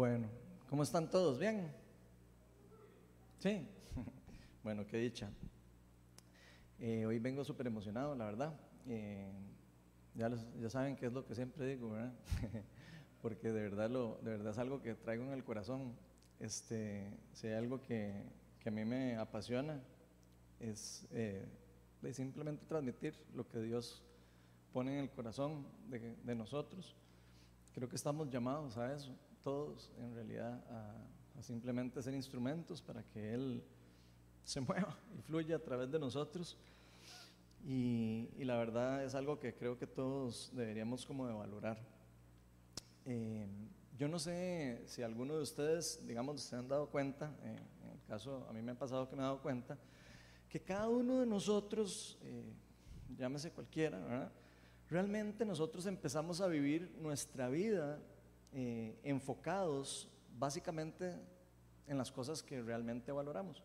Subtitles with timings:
[0.00, 0.30] Bueno,
[0.70, 1.38] ¿cómo están todos?
[1.38, 1.70] ¿Bien?
[3.38, 3.68] Sí.
[4.64, 5.28] Bueno, qué dicha.
[6.78, 8.58] Eh, hoy vengo súper emocionado, la verdad.
[8.88, 9.30] Eh,
[10.14, 10.30] ya,
[10.70, 12.14] saben qué es lo que siempre digo, ¿verdad?
[13.20, 15.94] Porque de verdad, lo, de verdad es algo que traigo en el corazón.
[16.38, 18.24] Este, si hay algo que,
[18.58, 19.82] que a mí me apasiona,
[20.60, 21.46] es eh,
[22.12, 24.02] simplemente transmitir lo que Dios
[24.72, 26.96] pone en el corazón de, de nosotros.
[27.74, 33.32] Creo que estamos llamados a eso todos en realidad a, simplemente ser instrumentos para que
[33.32, 33.62] Él
[34.44, 36.56] se mueva y fluya a través de nosotros.
[37.66, 41.78] Y, la verdad es algo que creo que todos deberíamos como de valorar.
[43.06, 43.46] Eh,
[43.98, 48.02] yo no sé si alguno de ustedes, digamos, se han dado cuenta, eh, en el
[48.06, 49.78] caso, a mí me ha pasado que me he dado cuenta,
[50.48, 52.52] que cada uno de nosotros, eh,
[53.16, 54.32] llámese cualquiera,
[54.88, 58.00] realmente nosotros empezamos a vivir nuestra vida
[58.52, 61.16] eh, enfocados básicamente
[61.86, 63.62] en las cosas que realmente valoramos.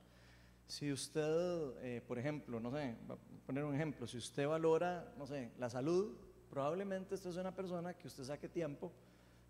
[0.68, 5.14] Si usted, eh, por ejemplo, no sé, voy a poner un ejemplo, si usted valora,
[5.18, 6.18] no sé, la salud,
[6.50, 8.92] probablemente usted es una persona que usted saque tiempo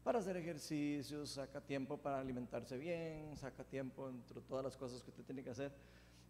[0.04, 5.10] para hacer ejercicios, saca tiempo para alimentarse bien, saca tiempo entre todas las cosas que
[5.10, 5.72] usted tiene que hacer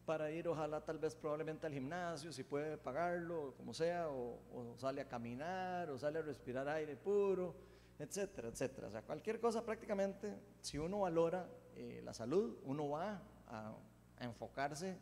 [0.06, 4.78] para ir, ojalá tal vez probablemente al gimnasio, si puede pagarlo, como sea, o, o
[4.78, 7.56] sale a caminar, o sale a respirar aire puro,
[8.00, 8.88] etcétera, etcétera.
[8.88, 13.76] O sea, cualquier cosa prácticamente, si uno valora eh, la salud, uno va a,
[14.20, 14.98] enfocarse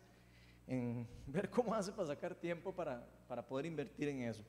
[0.65, 4.43] en ver cómo hace para sacar tiempo para, para, poder invertir en eso.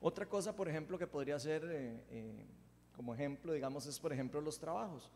[0.00, 2.46] Otra cosa, por ejemplo, que podría ser eh, eh,
[2.94, 5.10] como ejemplo, digamos, es por ejemplo los trabajos.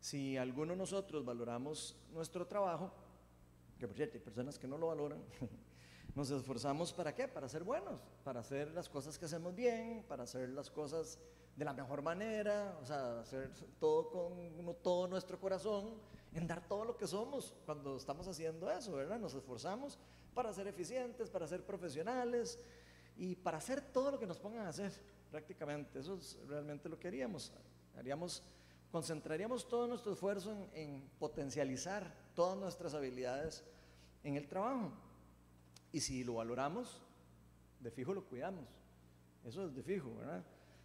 [0.00, 2.92] Si alguno de nosotros valoramos nuestro trabajo,
[3.78, 5.22] que por cierto hay personas que no lo valoran,
[6.16, 7.28] nos esforzamos para qué?
[7.28, 11.18] Para ser buenos, para hacer las cosas que hacemos bien, para hacer las cosas
[11.54, 15.90] de la mejor manera, o sea, hacer todo con todo nuestro corazón,
[16.32, 19.18] en dar todo lo que somos cuando estamos haciendo eso, ¿verdad?
[19.18, 19.98] Nos esforzamos
[20.32, 22.58] para ser eficientes, para ser profesionales
[23.18, 24.92] y para hacer todo lo que nos pongan a hacer,
[25.30, 25.98] prácticamente.
[25.98, 27.52] Eso es realmente lo que haríamos.
[27.94, 28.42] Haríamos,
[28.90, 33.64] concentraríamos todo nuestro esfuerzo en, en potencializar todas nuestras habilidades
[34.24, 34.92] en el trabajo.
[35.96, 37.00] Y si lo valoramos,
[37.80, 38.68] de fijo lo cuidamos.
[39.46, 40.44] Eso es de fijo, ¿verdad?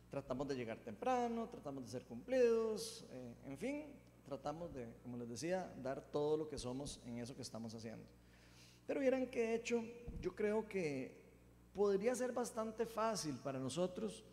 [0.10, 3.86] tratamos de llegar temprano, tratamos de ser cumplidos, eh, en fin,
[4.24, 8.06] tratamos de, como les decía, dar todo lo que somos en eso que estamos haciendo.
[8.88, 9.84] Pero vieran que hecho,
[10.22, 11.22] yo creo que
[11.76, 14.24] podría ser bastante fácil para nosotros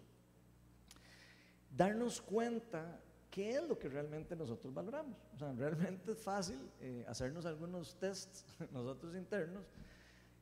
[1.77, 3.01] darnos cuenta
[3.33, 5.19] qué es lo que realmente nosotros valoramos.
[5.35, 9.65] O sea, realmente es fácil eh, hacernos algunos tests nosotros internos.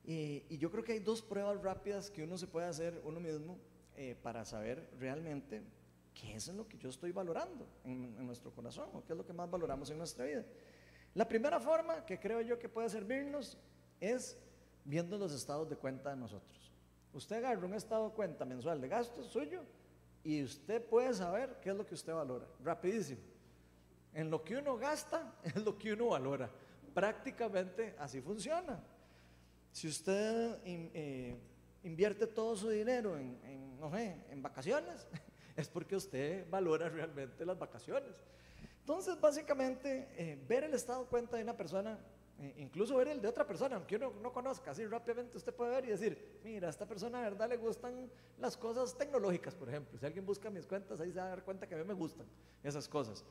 [0.09, 3.59] Y yo creo que hay dos pruebas rápidas que uno se puede hacer uno mismo
[3.99, 5.63] eh, para saber realmente
[6.13, 9.33] qué es lo que yo estoy valorando en, nuestro corazón o qué es lo que
[9.33, 10.45] más valoramos en nuestra vida.
[11.15, 13.57] La primera forma que creo yo que puede servirnos
[13.99, 14.37] es
[14.85, 16.71] viendo los estados de cuenta de nosotros.
[17.11, 19.63] Usted agarra un estado de cuenta mensual de gastos suyo
[20.23, 22.45] y usted puede saber qué es lo que usted valora.
[22.63, 23.21] Rapidísimo.
[24.13, 26.51] En lo que uno gasta es lo que uno valora.
[26.93, 28.79] Prácticamente así funciona.
[29.77, 31.37] Si usted eh,
[31.83, 35.05] invierte todo su dinero en, no sé, en vacaciones,
[35.55, 38.09] es porque usted valora realmente las vacaciones.
[38.79, 41.99] Entonces, básicamente, eh, ver el estado de cuenta de una persona,
[42.39, 45.69] eh, incluso ver el de otra persona, aunque uno no conozca, así rápidamente usted puede
[45.69, 49.69] ver y decir, mira, a esta persona de verdad le gustan las cosas tecnológicas, por
[49.69, 49.99] ejemplo.
[49.99, 51.93] Si alguien busca mis cuentas, ahí se va a dar cuenta que a mí me
[51.93, 52.25] gustan
[52.63, 53.23] esas cosas.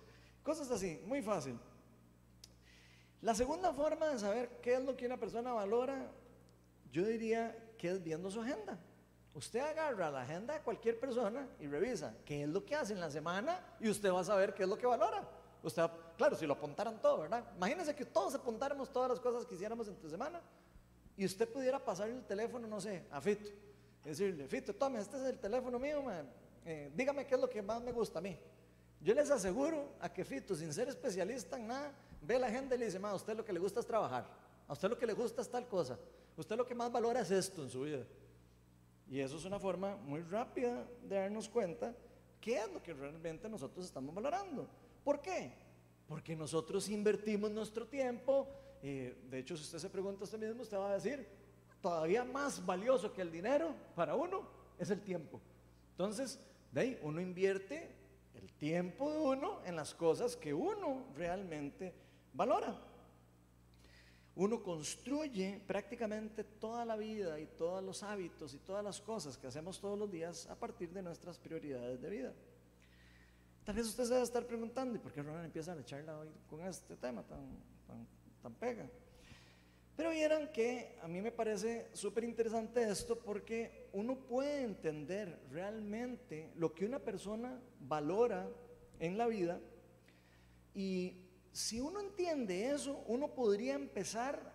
[0.44, 1.58] Cosas así, muy fácil.
[3.20, 6.08] La segunda forma de saber qué es lo que una persona valora,
[6.96, 8.78] yo diría que es viendo su agenda.
[9.34, 13.00] Usted agarra la agenda de cualquier persona y revisa qué es lo que hace en
[13.00, 15.28] la semana y usted va a saber qué es lo que valora.
[15.62, 15.82] Usted,
[16.16, 17.44] claro, si lo apuntaran todo, ¿verdad?
[17.54, 20.40] Imagínese que todos apuntáramos todas las cosas que hiciéramos entre semana
[21.18, 23.50] y usted pudiera pasar el teléfono, no sé, a Fito.
[24.02, 26.02] Decirle, Fito, tome, este es el teléfono mío,
[26.64, 28.38] eh, dígame qué es lo que más me gusta a mí.
[29.02, 31.92] Yo les aseguro a que Fito, sin ser especialista en nada,
[32.22, 34.26] ve la agenda y le dice, a usted lo que le gusta es trabajar.
[34.66, 35.98] A usted lo que le gusta es tal cosa.
[36.36, 38.04] Usted lo que más valora es esto en su vida.
[39.09, 41.94] Y eso es una forma muy rápida de darnos cuenta
[42.41, 44.68] qué es lo que realmente nosotros estamos valorando.
[45.04, 45.53] ¿Por qué?
[46.06, 48.48] Porque nosotros invertimos nuestro tiempo.
[48.83, 51.27] Eh, de hecho, si usted se pregunta a usted mismo, usted va a decir,
[51.80, 54.42] todavía más valioso que el dinero para uno
[54.78, 55.41] es el tiempo.
[55.92, 56.38] Entonces,
[56.72, 57.94] de ahí uno invierte
[58.34, 61.94] el tiempo de uno en las cosas que uno realmente
[62.34, 62.77] valora
[64.36, 69.47] uno construye prácticamente toda la vida y todos los hábitos y todas las cosas que
[69.47, 72.34] hacemos todos los días a partir de nuestras prioridades de vida.
[73.65, 76.28] Tal vez usted se debe estar preguntando, ¿y por qué Ronald empieza la charla hoy
[76.48, 77.41] con este tema tan,
[77.86, 78.06] tan,
[78.42, 78.86] tan pega?
[79.97, 86.53] Pero vieran que a mí me parece súper interesante esto porque uno puede entender realmente
[86.56, 88.47] lo que una persona valora
[89.00, 89.59] en la vida
[90.74, 91.25] y
[91.56, 94.53] si uno entiende eso, uno podría empezar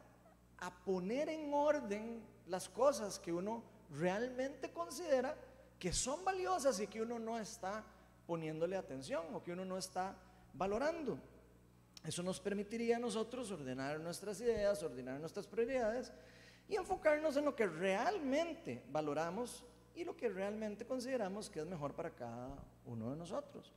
[0.59, 5.35] a poner en orden las cosas que uno realmente considera
[5.79, 7.83] que son valiosas y que uno no está
[8.27, 10.15] poniéndole atención o que uno no está
[10.53, 11.17] valorando.
[12.05, 16.13] Eso nos permitiría a nosotros ordenar nuestras ideas, ordenar nuestras prioridades
[16.69, 19.65] y enfocarnos en lo que realmente valoramos
[19.95, 23.73] y lo que realmente consideramos que es mejor para cada uno de nosotros.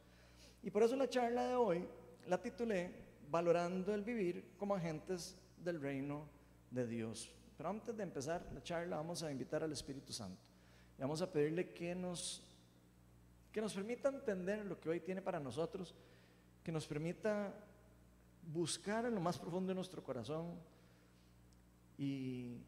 [0.62, 1.88] Y por eso la charla de hoy
[2.26, 6.28] la titulé Valorando el vivir como agentes del reino
[6.70, 7.30] de Dios.
[7.56, 10.40] Pero antes de empezar la charla vamos a invitar al Espíritu Santo.
[10.98, 12.42] Y vamos a pedirle que nos
[13.54, 15.94] que nos permita entender lo que hoy tiene para nosotros,
[16.64, 17.54] que nos permita
[18.52, 20.58] buscar en lo más profundo de nuestro corazón
[21.96, 22.58] y,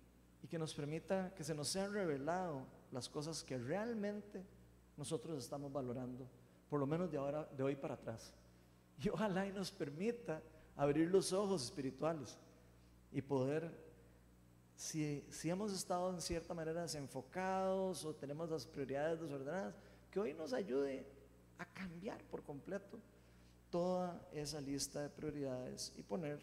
[0.48, 4.44] que nos permita que se nos sean revelado las cosas que realmente
[4.96, 6.24] nosotros estamos valorando,
[6.70, 8.32] por lo menos de ahora, de hoy para atrás.
[9.02, 10.42] Y ojalá y nos permita
[10.76, 12.38] abrir los ojos espirituales
[13.12, 13.70] y poder,
[14.74, 19.74] si, si hemos estado en cierta manera desenfocados o tenemos las prioridades desordenadas,
[20.10, 21.06] que hoy nos ayude
[21.58, 22.98] a cambiar por completo
[23.70, 26.40] toda esa lista de prioridades y poner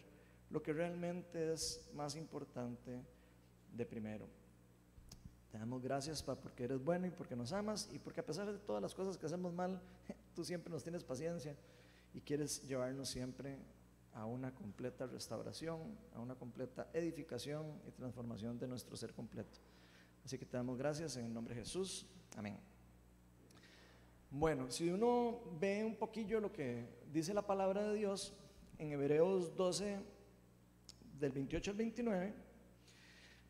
[0.50, 3.02] lo que realmente es más importante
[3.72, 4.28] de primero.
[5.52, 8.52] Te damos gracias, Papá, porque eres bueno y porque nos amas y porque a pesar
[8.52, 9.82] de todas las cosas que hacemos mal,
[10.36, 11.56] tú siempre nos tienes paciencia
[12.14, 13.60] y quieres llevarnos siempre
[14.14, 19.60] a una completa restauración, a una completa edificación y transformación de nuestro ser completo.
[20.24, 22.06] Así que te damos gracias en el nombre de Jesús.
[22.38, 22.58] Amén.
[24.30, 28.34] Bueno, si uno ve un poquillo lo que dice la palabra de Dios
[28.78, 30.00] en Hebreos 12,
[31.20, 32.34] del 28 al 29,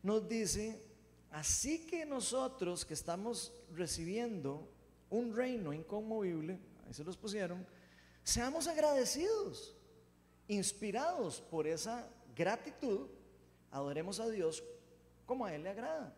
[0.02, 0.82] nos dice,
[1.30, 4.70] así que nosotros que estamos recibiendo
[5.10, 7.66] un reino inconmovible, ahí se los pusieron,
[8.24, 9.76] seamos agradecidos,
[10.48, 13.08] inspirados por esa gratitud,
[13.70, 14.64] adoremos a Dios
[15.26, 16.16] como a Él le agrada,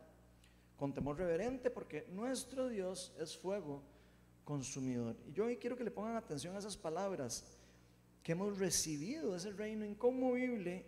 [0.77, 3.83] con temor reverente, porque nuestro Dios es fuego
[4.45, 5.17] consumidor.
[5.27, 7.45] Y yo hoy quiero que le pongan atención a esas palabras,
[8.23, 10.85] que hemos recibido ese reino inconmovible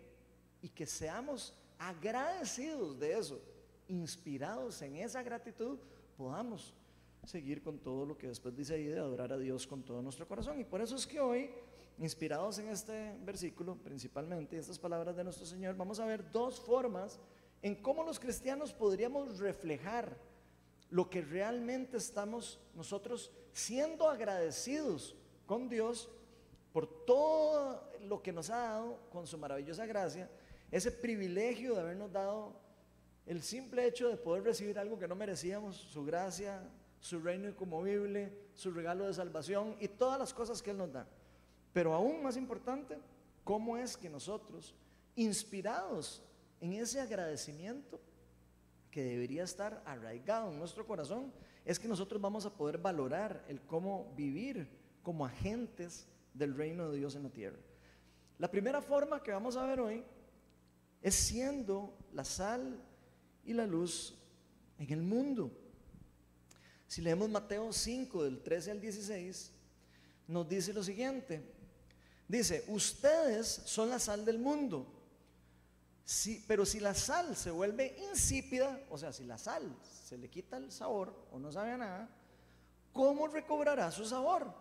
[0.61, 3.41] y que seamos agradecidos de eso,
[3.87, 5.79] inspirados en esa gratitud,
[6.17, 6.73] podamos
[7.25, 10.27] seguir con todo lo que después dice ahí de adorar a Dios con todo nuestro
[10.27, 10.59] corazón.
[10.59, 11.49] Y por eso es que hoy,
[11.97, 17.19] inspirados en este versículo, principalmente estas palabras de nuestro Señor, vamos a ver dos formas
[17.61, 20.17] en cómo los cristianos podríamos reflejar
[20.89, 25.15] lo que realmente estamos nosotros siendo agradecidos
[25.45, 26.09] con Dios
[26.71, 30.29] por todo lo que nos ha dado con su maravillosa gracia,
[30.71, 32.59] ese privilegio de habernos dado
[33.25, 36.61] el simple hecho de poder recibir algo que no merecíamos, su gracia,
[36.99, 41.07] su reino inconmovible, su regalo de salvación y todas las cosas que Él nos da.
[41.73, 42.97] Pero aún más importante,
[43.43, 44.75] cómo es que nosotros,
[45.15, 46.21] inspirados
[46.59, 47.99] en ese agradecimiento
[48.91, 51.31] que debería estar arraigado en nuestro corazón,
[51.65, 54.67] es que nosotros vamos a poder valorar el cómo vivir
[55.03, 57.59] como agentes del reino de Dios en la tierra.
[58.37, 60.03] La primera forma que vamos a ver hoy
[61.01, 62.81] es siendo la sal
[63.43, 64.17] y la luz
[64.77, 65.51] en el mundo.
[66.89, 69.51] Si leemos Mateo 5 del 13 al 16,
[70.27, 71.39] nos dice lo siguiente.
[72.27, 74.87] Dice, ustedes son la sal del mundo.
[76.47, 79.71] pero si la sal se vuelve insípida, o sea, si la sal
[80.03, 82.09] se le quita el sabor o no sabe nada,
[82.91, 84.51] ¿cómo recobrará su sabor?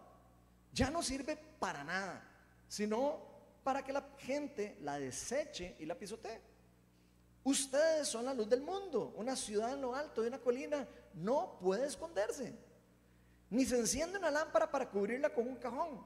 [0.74, 2.22] Ya no sirve para nada,
[2.68, 3.22] sino
[3.64, 6.42] para que la gente la deseche y la pisotee.
[7.42, 9.14] Ustedes son la luz del mundo.
[9.16, 10.86] Una ciudad en lo alto de una colina
[11.18, 12.54] no puede esconderse.
[13.50, 16.04] Ni se enciende una lámpara para cubrirla con un cajón.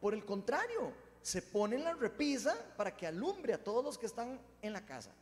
[0.00, 0.92] Por el contrario,
[1.22, 4.84] se pone en la repisa para que alumbre a todos los que están en la
[4.84, 5.12] casa.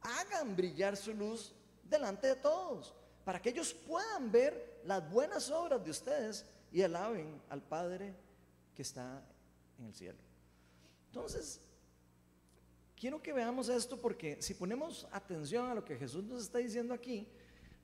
[0.00, 2.94] Hagan brillar su luz delante de todos,
[3.24, 8.14] para que ellos puedan ver las buenas obras de ustedes y alaben al Padre
[8.74, 9.22] que está
[9.78, 10.18] en el cielo.
[11.06, 11.60] Entonces,
[12.96, 16.92] quiero que veamos esto porque si ponemos atención a lo que Jesús nos está diciendo
[16.92, 17.28] aquí,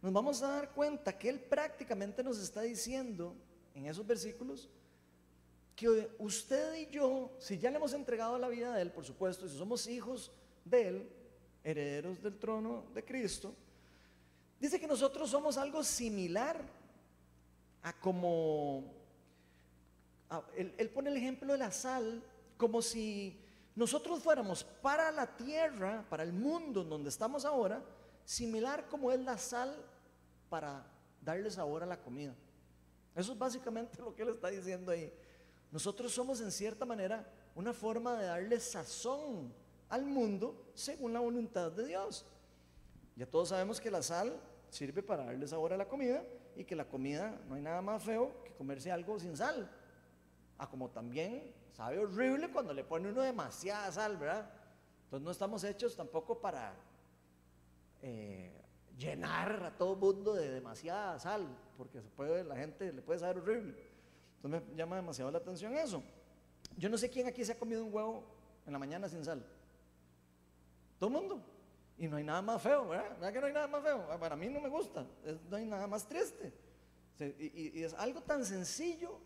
[0.03, 3.35] nos vamos a dar cuenta que Él prácticamente nos está diciendo
[3.75, 4.69] en esos versículos
[5.77, 9.49] que usted y yo, si ya le hemos entregado la vida a Él, por supuesto,
[9.49, 10.31] si somos hijos
[10.65, 11.13] de Él,
[11.65, 13.55] herederos del trono de Cristo,
[14.59, 16.63] dice que nosotros somos algo similar
[17.83, 18.93] a como
[20.29, 22.23] ah, él, pone el ejemplo de la sal
[22.57, 23.39] como si
[23.75, 27.83] nosotros fuéramos para la tierra, para el mundo en donde estamos ahora,
[28.25, 29.83] similar como es la sal
[30.51, 30.85] para
[31.23, 32.35] darle sabor a la comida.
[33.15, 35.11] Eso es básicamente lo que él está diciendo ahí.
[35.71, 39.55] Nosotros somos en cierta manera una forma de darle sazón
[39.89, 42.27] al mundo según la voluntad de Dios.
[43.17, 44.39] Ya todos sabemos que la sal
[44.69, 46.25] sirve para darle sabor a la comida
[46.57, 49.71] y que la comida no hay nada más feo que comerse algo sin sal.
[50.59, 54.51] Ah, como también sabe horrible cuando le pone uno demasiada sal, ¿verdad?
[55.05, 56.75] Entonces no estamos hechos tampoco para
[59.01, 63.39] llenar a todo mundo de demasiada sal, porque se puede, la gente le puede saber
[63.39, 63.75] horrible.
[64.37, 66.03] Entonces me llama demasiado la atención eso.
[66.77, 68.25] Yo no sé quién aquí se ha comido un huevo
[68.67, 69.45] en la mañana sin sal.
[70.99, 71.43] Todo el mundo.
[71.97, 73.11] Y no hay nada más feo, ¿verdad?
[73.11, 74.07] ¿Verdad que no hay nada más feo?
[74.19, 75.07] Para mí no me gusta,
[75.49, 76.53] no hay nada más triste.
[77.39, 79.19] y es algo tan sencillo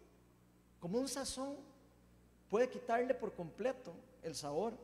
[0.80, 1.56] como un sazón
[2.48, 4.74] puede quitarle por completo el sabor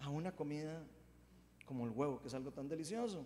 [0.00, 0.82] a una comida
[1.64, 3.24] como el huevo, que es algo tan delicioso.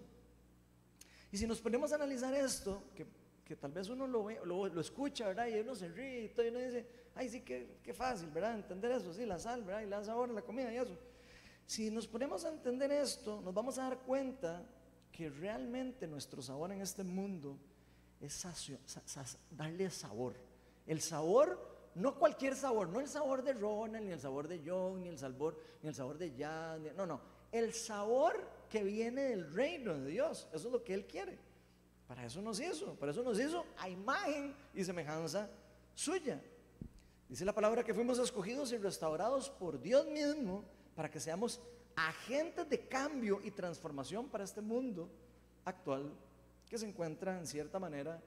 [1.30, 3.06] Y si nos ponemos a analizar esto, que,
[3.44, 5.46] que tal vez uno lo, ve, lo, lo, escucha, ¿verdad?
[5.46, 8.54] Y uno se ríe y todo, y uno dice, ay, sí, qué, qué fácil, ¿verdad?
[8.54, 9.82] Entender eso, sí, la sal, ¿verdad?
[9.82, 10.96] Y la sabor la comida y eso.
[11.66, 14.66] Si nos ponemos a entender esto, nos vamos a dar cuenta
[15.12, 17.58] que realmente nuestro sabor en este mundo
[18.20, 18.44] es
[19.50, 20.34] darle sabor.
[20.86, 25.02] El sabor no cualquier sabor, no el sabor de Ronald, ni el sabor de John,
[25.02, 27.20] ni el sabor, ni el sabor de Jan, no, no,
[27.50, 31.36] el sabor que viene del reino de Dios, eso es lo que Él quiere.
[32.06, 35.50] Para eso nos hizo, para eso nos hizo a imagen y semejanza
[35.94, 36.40] suya.
[37.28, 41.60] Dice la palabra que fuimos escogidos y restaurados por Dios mismo para que seamos
[41.94, 45.08] agentes de cambio y transformación para este mundo
[45.64, 46.12] actual
[46.68, 48.22] que se encuentra en cierta manera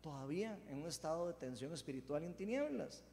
[0.00, 3.04] todavía en un estado de tensión espiritual y en tinieblas.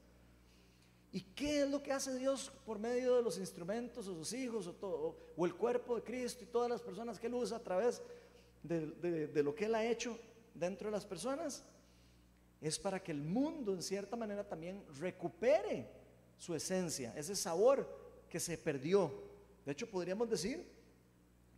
[1.16, 4.66] ¿Y qué es lo que hace Dios por medio de los instrumentos o sus hijos
[4.66, 7.64] o, todo, o el cuerpo de Cristo y todas las personas que Él usa a
[7.64, 8.02] través
[8.64, 10.18] de, lo que Él ha hecho
[10.56, 11.64] dentro de las personas?
[12.60, 15.88] Es para que el mundo en cierta manera también recupere
[16.40, 17.88] su esencia, ese sabor
[18.28, 19.14] que se perdió.
[19.68, 20.66] De hecho, podríamos decir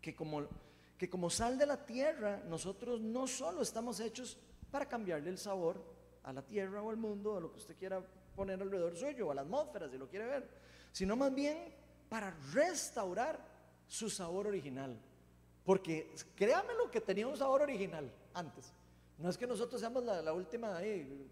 [0.02, 0.50] que como,
[0.98, 4.38] que como sal de la tierra, nosotros no solo estamos hechos
[4.70, 5.82] para cambiarle el sabor
[6.24, 8.04] a la tierra o al mundo, o lo que usted quiera
[8.36, 10.50] poner alrededor suyo, a la atmósfera, si lo quiere ver,
[10.92, 11.74] sino más bien
[12.10, 13.40] para restaurar
[13.88, 14.98] su sabor original.
[15.64, 18.72] Porque créame lo que tenía un sabor original antes.
[19.18, 20.80] No es que nosotros seamos la, última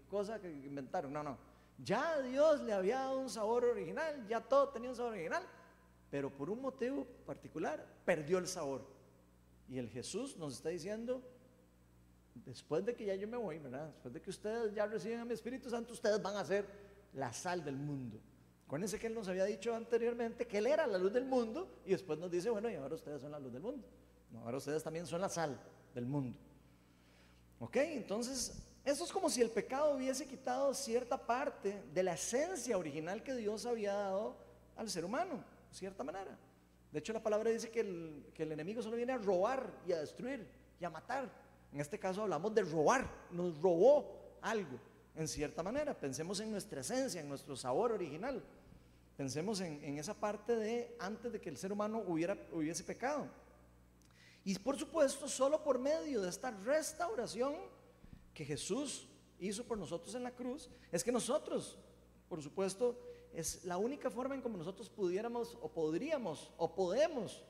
[0.08, 1.38] cosa que inventaron, no, no.
[1.78, 5.42] Ya Dios le había dado un sabor original, ya todo tenía un sabor original,
[6.10, 8.86] pero por un motivo particular perdió el sabor.
[9.68, 11.22] Y el Jesús nos está diciendo,
[12.34, 13.88] después de que ya yo me voy, ¿verdad?
[13.88, 16.66] Después de que ustedes ya reciben a mi Espíritu Santo, ustedes van a ser
[17.14, 18.20] la sal del mundo.
[18.66, 21.90] Acuérdense que Él nos había dicho anteriormente que Él era la luz del mundo y
[21.90, 23.86] después nos dice, bueno, y ahora ustedes son la luz del mundo.
[24.42, 25.60] ahora ustedes también son la sal
[25.94, 26.38] del mundo.
[27.60, 27.76] ¿Ok?
[27.76, 33.22] Entonces, eso es como si el pecado hubiese quitado cierta parte de la esencia original
[33.22, 34.36] que Dios había dado
[34.76, 36.36] al ser humano, de cierta manera.
[36.90, 39.92] De hecho, la palabra dice que el, que el enemigo solo viene a robar y
[39.92, 40.46] a destruir
[40.80, 41.30] y a matar.
[41.72, 44.78] En este caso hablamos de robar, nos robó algo,
[45.16, 45.94] en cierta manera.
[45.94, 48.42] Pensemos en nuestra esencia, en nuestro sabor original.
[49.16, 53.28] Pensemos en, esa parte de antes de que el ser humano hubiera, hubiese pecado.
[54.44, 57.54] Y por supuesto, solo por medio de esta restauración
[58.34, 59.06] que Jesús
[59.38, 61.78] hizo por nosotros en la cruz, es que nosotros,
[62.28, 62.98] por supuesto,
[63.32, 67.42] es la única forma en como nosotros pudiéramos o podríamos o podemos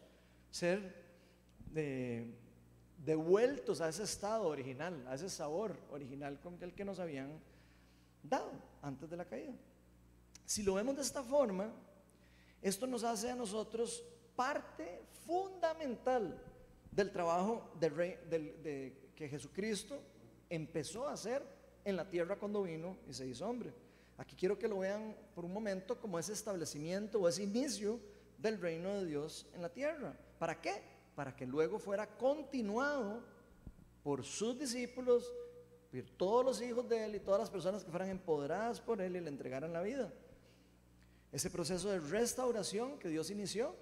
[0.50, 1.02] ser
[1.72, 2.32] de,
[3.04, 7.40] devueltos a ese estado original, a ese sabor original con el que nos habían
[8.28, 8.50] dado
[8.82, 9.54] antes de la caída.
[10.44, 11.72] Si lo vemos de esta forma,
[12.60, 14.02] esto nos hace a nosotros
[14.34, 16.42] parte fundamental
[16.90, 20.00] del trabajo de, que Jesucristo
[20.50, 21.42] empezó a hacer
[21.84, 23.72] en la tierra cuando vino y se hizo hombre.
[24.16, 28.00] Aquí quiero que lo vean por un momento como ese establecimiento o ese inicio
[28.38, 30.16] del reino de Dios en la tierra.
[30.38, 30.94] ¿Para qué?
[31.14, 33.22] para que luego fuera continuado
[34.02, 35.32] por sus discípulos,
[36.02, 39.20] todos los hijos de él y todas las personas que fueran empoderadas por él y
[39.20, 40.12] le entregaran la vida.
[41.30, 43.74] Ese proceso de restauración que Dios inició,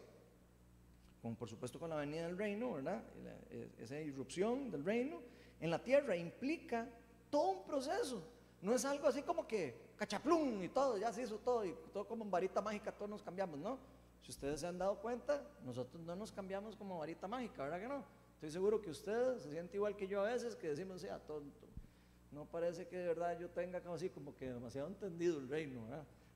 [1.21, 3.03] con, por supuesto con la venida del reino, ¿verdad?
[3.51, 5.21] E, esa irrupción del reino
[5.61, 6.89] en la tierra implica
[7.31, 8.23] todo un proceso.
[8.61, 12.07] No es algo así como que cachaplum y todo, ya se hizo todo y todo
[12.07, 13.79] como en varita mágica, todos nos cambiamos, ¿no?
[14.23, 17.89] Si ustedes se han dado cuenta, nosotros no nos cambiamos como varita mágica, ¿verdad que
[17.89, 18.05] no?
[18.35, 21.67] Estoy seguro que ustedes se sienten igual que yo a veces, que decimos, sea tonto,
[22.33, 25.83] No parece que de verdad yo tenga así como que demasiado entendido el reino.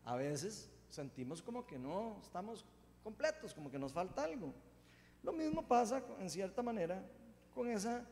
[0.04, 2.64] A veces sentimos como que no estamos
[3.02, 4.52] completos, como que nos falta algo.
[5.22, 7.02] Lo mismo pasa en cierta manera
[7.54, 8.06] con esa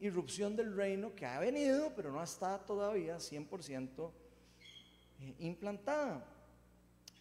[0.00, 4.10] irrupción del reino que ha venido, pero no está todavía 100%
[5.20, 6.24] eh, implantada.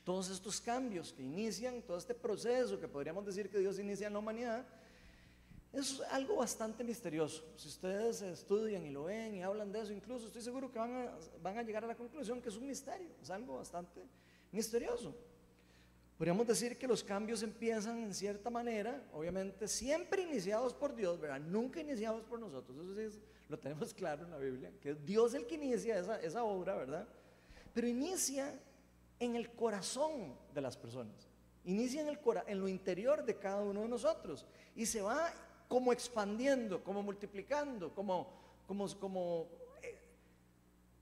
[0.04, 4.14] Todos estos cambios que inician, todo este proceso que podríamos decir que Dios inicia en
[4.14, 4.66] la humanidad,
[5.74, 7.44] es algo bastante misterioso.
[7.56, 10.96] Si ustedes estudian y lo ven y hablan de eso, incluso estoy seguro que van
[10.96, 14.02] a, van a llegar a la conclusión que es un misterio, es algo bastante
[14.52, 15.14] misterioso.
[16.18, 21.40] Podríamos decir que los cambios empiezan en cierta manera, obviamente siempre iniciados por Dios, ¿verdad?
[21.40, 22.76] Nunca iniciados por nosotros.
[22.76, 26.20] Eso sí lo tenemos claro en la Biblia, que es Dios el que inicia esa,
[26.20, 27.08] esa obra, ¿verdad?
[27.72, 28.60] Pero inicia
[29.20, 31.30] en el corazón de las personas.
[31.66, 35.32] Inicia en, el, en lo interior de cada uno de nosotros y se va
[35.68, 38.28] como expandiendo, como multiplicando, como,
[38.68, 39.48] como, como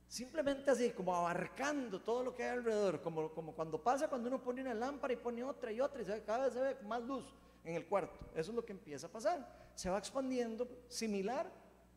[0.07, 4.41] Simplemente así, como abarcando todo lo que hay alrededor, como, como cuando pasa cuando uno
[4.41, 7.25] pone una lámpara y pone otra y otra y cada vez se ve más luz
[7.65, 8.17] en el cuarto.
[8.33, 9.71] Eso es lo que empieza a pasar.
[9.75, 11.51] Se va expandiendo similar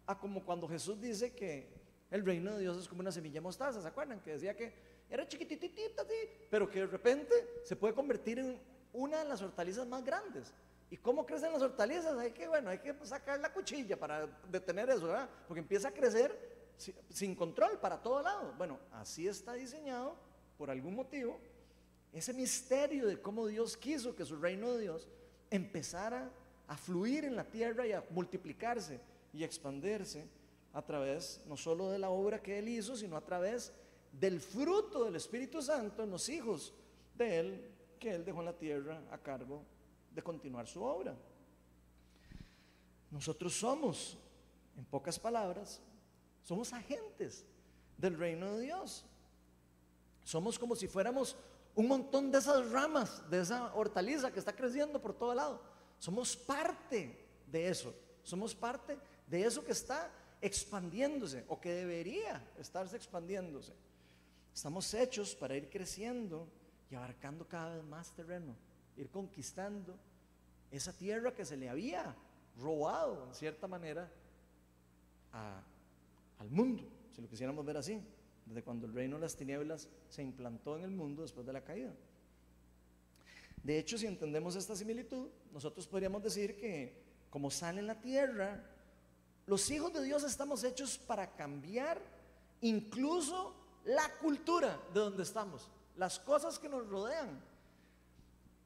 [0.07, 1.73] a como cuando Jesús dice que
[2.11, 4.21] el reino de Dios es como una semilla mostaza, ¿se acuerdan?
[4.21, 4.73] Que decía que
[5.11, 6.05] era chiquititita
[6.51, 8.61] pero que de repente se puede convertir en
[8.95, 10.53] una de las hortalizas más grandes.
[10.91, 12.17] ¿Y cómo crecen las hortalizas?
[12.17, 15.29] Hay que, bueno, hay que sacar la cuchilla para detener eso, ¿verdad?
[15.47, 16.59] Porque empieza a crecer
[17.11, 18.55] sin control para todo lado.
[18.57, 20.17] Bueno, así está diseñado
[20.57, 21.39] por algún motivo
[22.13, 25.09] ese misterio de cómo Dios quiso que su reino de Dios
[25.51, 26.31] empezara
[26.67, 29.01] a fluir en la tierra y a multiplicarse
[29.33, 30.27] y expandirse
[30.73, 33.73] a través no solo de la obra que Él hizo, sino a través
[34.13, 36.75] del fruto del Espíritu Santo en los hijos
[37.15, 39.78] de Él que Él dejó en la tierra a cargo de
[40.23, 41.17] continuar su obra.
[43.11, 44.19] Nosotros somos,
[44.77, 45.81] en pocas palabras,
[46.43, 47.45] somos agentes
[47.97, 49.05] del reino de Dios.
[50.25, 51.37] Somos como si fuéramos
[51.75, 55.63] un montón de esas ramas, de esa hortaliza que está creciendo por todo lado.
[55.99, 57.95] Somos parte de eso.
[58.23, 63.73] Somos parte de eso que está expandiéndose o que debería estarse expandiéndose.
[64.55, 66.49] Estamos hechos para ir creciendo
[66.91, 68.57] y abarcando cada vez más terreno,
[68.99, 69.97] ir conquistando
[70.71, 72.15] esa tierra que se le había
[72.61, 74.11] robado en cierta manera
[75.33, 76.85] al mundo,
[77.15, 78.01] si lo quisiéramos ver así,
[78.45, 81.63] desde cuando el reino de las tinieblas se implantó en el mundo después de la
[81.63, 81.95] caída.
[83.63, 88.65] De hecho, si entendemos esta similitud, nosotros podríamos decir que como sale la tierra,
[89.47, 92.01] los hijos de Dios estamos hechos para cambiar
[92.61, 97.41] incluso la cultura de donde estamos, las cosas que nos rodean,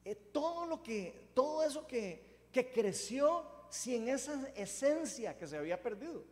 [0.05, 2.31] eh, todo lo que, todo eso que,
[2.73, 6.23] creció sin esa esencia que se había perdido.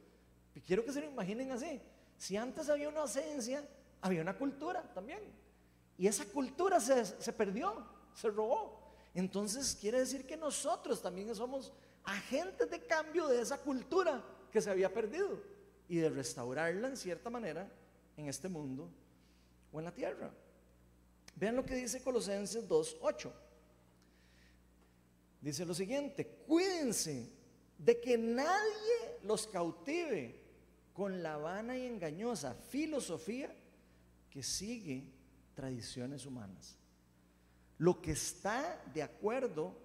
[0.66, 1.82] Quiero que se lo imaginen así.
[2.18, 3.68] Si antes había una esencia,
[4.02, 5.20] había una cultura también.
[5.98, 8.94] Y esa cultura se perdió, se robó.
[9.14, 14.70] Entonces quiere decir que nosotros también somos agentes de cambio de esa cultura que se
[14.70, 15.40] había perdido
[15.88, 17.70] y de restaurarla en cierta manera
[18.18, 18.90] en este mundo
[19.72, 20.32] o en la tierra.
[21.36, 23.32] Vean lo que dice Colosenses 2.8.
[25.42, 27.28] Dice lo siguiente, cuídense
[27.78, 30.40] de que nadie los cautive
[30.94, 33.52] con la vana y engañosa filosofía
[34.30, 35.04] que sigue
[35.56, 36.78] tradiciones humanas.
[37.80, 39.76] Lo que está de acuerdo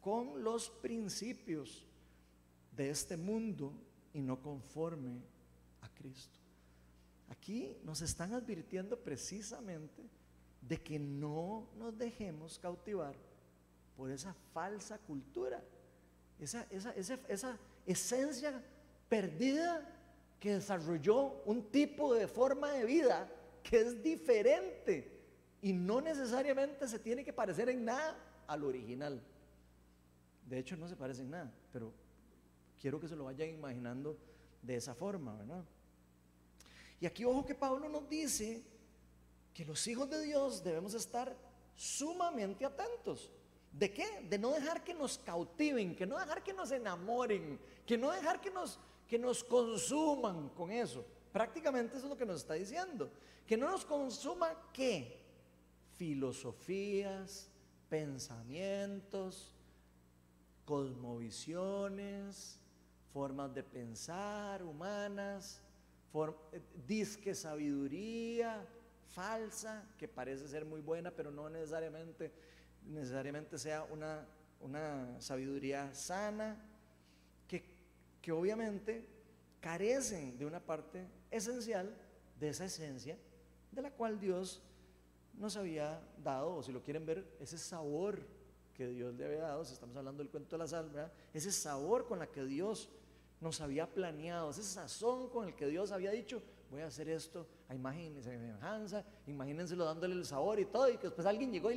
[0.00, 1.86] con los principios
[2.72, 3.72] de este mundo
[4.12, 5.22] y no conforme
[5.80, 6.38] a Cristo.
[7.28, 10.02] Aquí nos están advirtiendo precisamente
[10.60, 13.14] de que no nos dejemos cautivar
[13.98, 15.60] por esa falsa cultura,
[16.38, 18.62] esa, esa, esa, esa esencia
[19.08, 19.92] perdida
[20.38, 23.28] que desarrolló un tipo de forma de vida
[23.60, 25.20] que es diferente
[25.60, 29.20] y no necesariamente se tiene que parecer en nada al original.
[30.48, 31.92] De hecho, no se parece en nada, pero
[32.80, 34.16] quiero que se lo vayan imaginando
[34.62, 35.64] de esa forma, ¿verdad?
[37.00, 38.62] Y aquí ojo que Pablo nos dice
[39.52, 41.36] que los hijos de Dios debemos estar
[41.74, 43.32] sumamente atentos.
[43.72, 44.26] ¿De qué?
[44.28, 48.40] De no dejar que nos cautiven, que no dejar que nos enamoren, que no dejar
[48.40, 48.78] que nos
[49.08, 51.04] que nos consuman con eso.
[51.32, 53.10] Prácticamente eso es lo que nos está diciendo.
[53.46, 55.24] Que no nos consuma qué?
[55.96, 57.50] Filosofías,
[57.88, 59.54] pensamientos,
[60.66, 62.60] cosmovisiones,
[63.12, 65.62] formas de pensar humanas,
[66.52, 68.66] eh, disque sabiduría
[69.08, 72.30] falsa, que parece ser muy buena, pero no necesariamente,
[72.86, 74.26] necesariamente sea una,
[74.60, 76.56] una sabiduría sana
[77.48, 79.08] que obviamente
[79.60, 81.94] carecen de una parte esencial
[82.38, 83.16] de esa esencia
[83.72, 84.62] de la cual Dios
[85.34, 88.20] nos había dado, o si lo quieren ver, ese sabor
[88.74, 92.06] que Dios le había dado, si estamos hablando del cuento de la sal, ese sabor
[92.06, 92.88] con la que Dios
[93.40, 97.46] nos había planeado, ese sazón con el que Dios había dicho, voy a hacer esto
[97.68, 101.70] a imagen y semejanza, imagínenselo dándole el sabor y todo, y que después alguien llegó
[101.70, 101.76] y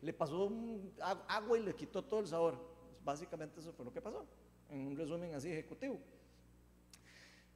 [0.00, 0.50] le, pasó
[1.28, 2.58] agua y le quitó todo el sabor.
[3.04, 4.24] Básicamente eso fue lo que pasó,
[4.68, 5.98] en un resumen así ejecutivo.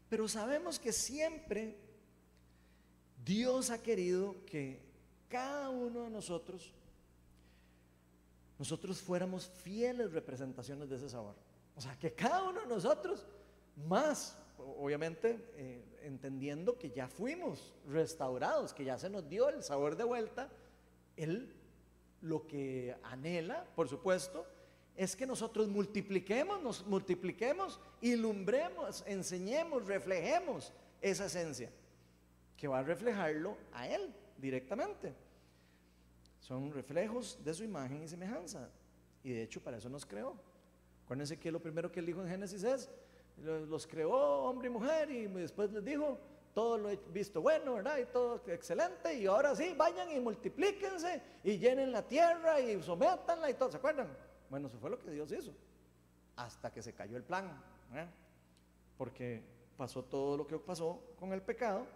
[0.09, 1.77] Pero sabemos que siempre
[3.25, 4.83] Dios ha querido que
[5.29, 6.73] cada uno de nosotros,
[8.59, 11.35] nosotros fuéramos fieles representaciones de ese sabor.
[11.75, 13.27] O sea, que cada uno de nosotros,
[13.89, 19.97] más, obviamente, eh, entendiendo que ya fuimos restaurados, que ya se nos dio el sabor
[19.97, 20.51] de vuelta,
[21.17, 21.55] Él
[22.21, 24.47] lo que anhela, por supuesto,
[24.97, 31.71] es que nosotros multipliquemos, nos multipliquemos, ilumbremos, enseñemos, reflejemos esa esencia,
[32.57, 35.13] que va a reflejarlo a Él directamente.
[36.41, 38.71] Son reflejos de su imagen y semejanza.
[39.23, 40.37] Y de hecho para eso nos creó.
[41.05, 42.91] Acuérdense que lo primero que él dijo en Génesis es,
[43.43, 44.13] los creó
[44.45, 46.19] hombre y mujer y después les dijo,
[46.55, 47.99] todo lo he visto bueno, ¿verdad?
[47.99, 49.13] Y todo excelente.
[49.15, 53.73] Y ahora sí, vayan y multiplíquense y llenen la tierra y sométanla y todo.
[53.73, 54.17] ¿Se acuerdan?
[54.49, 55.53] Bueno, eso fue lo que Dios hizo.
[56.37, 57.61] Hasta que se cayó el plan.
[58.97, 59.43] Porque
[59.77, 61.87] pasó todo lo que pasó con el pecado.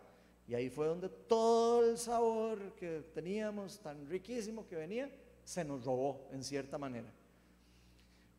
[0.48, 5.10] Y ahí fue donde todo el sabor que teníamos, tan riquísimo que venía,
[5.44, 7.12] se nos robó en cierta manera.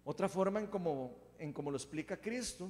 [0.03, 2.69] Otra forma en como, en lo explica Cristo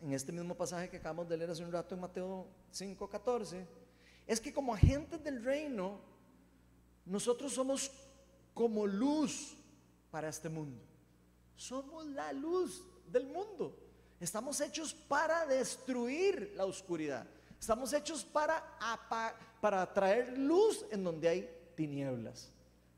[0.00, 3.66] en este mismo pasaje que acabamos de leer hace un rato en Mateo 5:14,
[4.26, 6.00] es que como agentes del reino,
[7.04, 7.90] nosotros somos
[8.54, 9.56] como luz
[10.10, 10.80] para este mundo.
[11.56, 13.76] Somos la luz del mundo.
[14.20, 17.26] Estamos hechos para destruir la oscuridad.
[17.58, 18.62] Estamos hechos para,
[19.60, 22.52] para traer luz en donde hay tinieblas.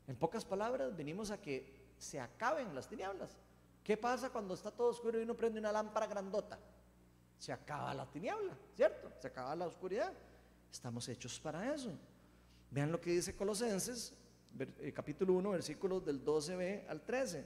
[0.07, 3.37] En pocas palabras, venimos a que se acaben las tinieblas.
[3.83, 6.59] ¿Qué pasa cuando está todo oscuro y uno prende una lámpara grandota?
[7.41, 9.11] Se acaba la tiniebla, ¿cierto?
[9.19, 10.13] Se acaba la oscuridad.
[10.71, 11.91] Estamos hechos para eso.
[12.69, 14.13] Vean lo que dice Colosenses,
[14.59, 17.43] eh, capítulo 1, versículos del 12b al 13.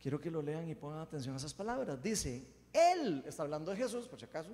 [0.00, 2.02] Quiero que lo lean y pongan atención a esas palabras.
[2.02, 4.52] Dice, Él, está hablando de Jesús, por si acaso,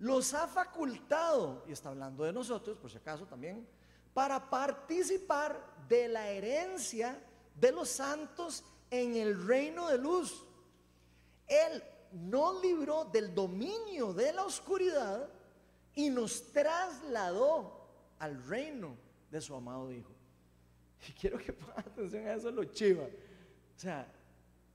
[0.00, 3.64] los ha facultado, y está hablando de nosotros, por si acaso también,
[4.12, 7.22] para participar de la herencia
[7.54, 10.44] de los santos en el reino de luz
[11.46, 15.28] él nos libró del dominio de la oscuridad
[15.94, 17.86] y nos trasladó
[18.18, 18.96] al reino
[19.30, 20.12] de su amado Hijo.
[21.08, 23.04] Y quiero que pongan atención a eso, lo chiva.
[23.04, 24.10] O sea,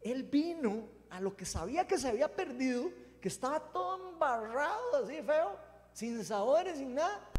[0.01, 5.21] Él vino a lo que sabía que se había perdido, que estaba todo embarrado así
[5.21, 5.57] feo,
[5.93, 7.29] sin sabores, sin nada,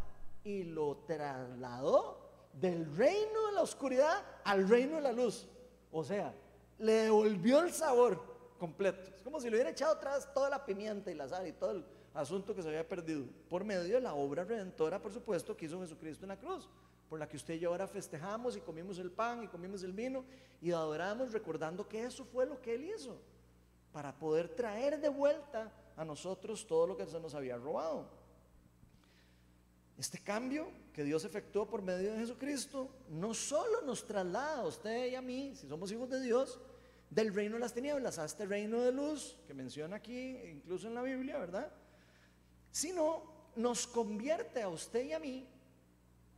[0.43, 5.47] y lo trasladó del reino de la oscuridad al reino de la luz.
[5.91, 6.33] O sea,
[6.79, 8.30] le devolvió el sabor
[8.61, 9.09] completo.
[9.15, 11.71] Es como si le hubiera echado atrás toda la pimienta y la sal y todo
[11.71, 15.65] el asunto que se había perdido por medio de la obra redentora, por supuesto, que
[15.65, 16.69] hizo Jesucristo en la cruz,
[17.09, 19.93] por la que usted y yo ahora festejamos y comimos el pan y comimos el
[19.93, 20.23] vino
[20.61, 23.19] y adoramos recordando que eso fue lo que Él hizo
[23.91, 28.05] para poder traer de vuelta a nosotros todo lo que se nos había robado.
[29.97, 35.11] Este cambio que Dios efectuó por medio de Jesucristo no solo nos traslada a usted
[35.11, 36.59] y a mí, si somos hijos de Dios,
[37.11, 40.95] del reino de las tinieblas a este reino de luz que menciona aquí, incluso en
[40.95, 41.69] la Biblia, ¿verdad?
[42.71, 45.45] Sino nos convierte a usted y a mí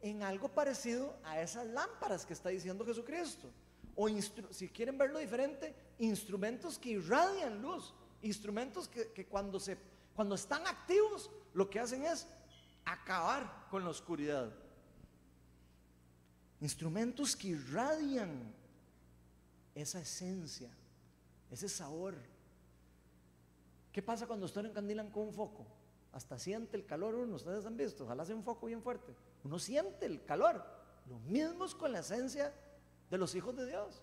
[0.02, 3.52] en algo parecido a esas lámparas que está diciendo Jesucristo.
[3.96, 4.10] O
[4.50, 9.78] si quieren verlo diferente, instrumentos que irradian luz, instrumentos que, cuando, se,
[10.16, 12.28] cuando están activos lo que hacen es
[12.84, 14.52] acabar con la oscuridad.
[16.60, 18.56] Instrumentos que irradian
[19.76, 20.70] esa esencia,
[21.50, 22.16] ese sabor.
[23.92, 25.66] ¿Qué pasa cuando ustedes encandilan con un foco?
[26.12, 29.16] Hasta siente el calor uno, ustedes han visto, ojalá sea un foco bien fuerte.
[29.44, 30.64] Uno siente el calor.
[31.10, 32.54] Lo mismo es con la esencia
[33.10, 34.02] de los hijos de Dios.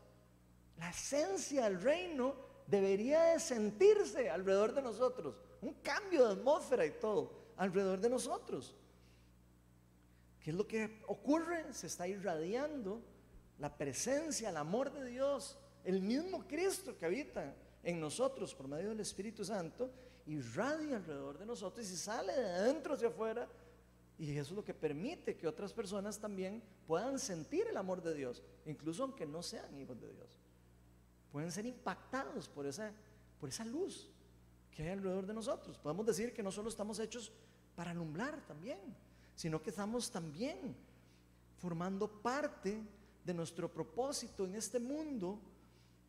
[0.76, 2.34] La esencia del reino
[2.66, 5.40] debería de sentirse alrededor de nosotros.
[5.60, 8.74] Un cambio de atmósfera y todo alrededor de nosotros.
[10.40, 11.72] ¿Qué es lo que ocurre?
[11.72, 13.02] Se está irradiando
[13.60, 18.88] la presencia, el amor de Dios, el mismo Cristo que habita en nosotros por medio
[18.88, 19.90] del Espíritu Santo,
[20.26, 23.46] irradia alrededor de nosotros y sale de adentro hacia afuera.
[24.18, 28.14] Y eso es lo que permite que otras personas también puedan sentir el amor de
[28.14, 30.38] Dios, incluso aunque no sean hijos de Dios.
[31.30, 32.92] Pueden ser impactados por esa,
[33.38, 34.10] por esa luz
[34.70, 35.78] que hay alrededor de nosotros.
[35.78, 37.30] Podemos decir que no solo estamos hechos
[37.76, 38.80] para alumbrar también,
[39.34, 40.74] sino que estamos también
[41.58, 42.82] formando parte
[43.30, 45.40] de nuestro propósito en este mundo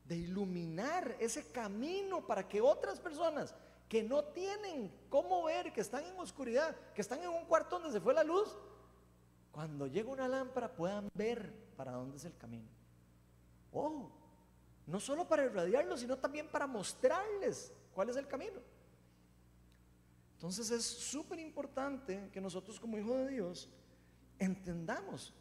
[0.06, 3.54] de iluminar ese camino para que otras personas
[3.88, 7.92] que no tienen cómo ver, que están en oscuridad, que están en un cuarto donde
[7.92, 8.58] se fue la luz,
[9.52, 12.68] cuando llega una lámpara puedan ver para dónde es el camino.
[13.72, 14.10] Oh,
[14.88, 18.60] no solo para irradiarlo, sino también para mostrarles cuál es el camino.
[20.34, 23.70] Entonces es súper importante que nosotros como hijos de Dios
[24.40, 25.36] entendamos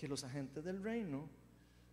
[0.00, 1.28] que los agentes del reino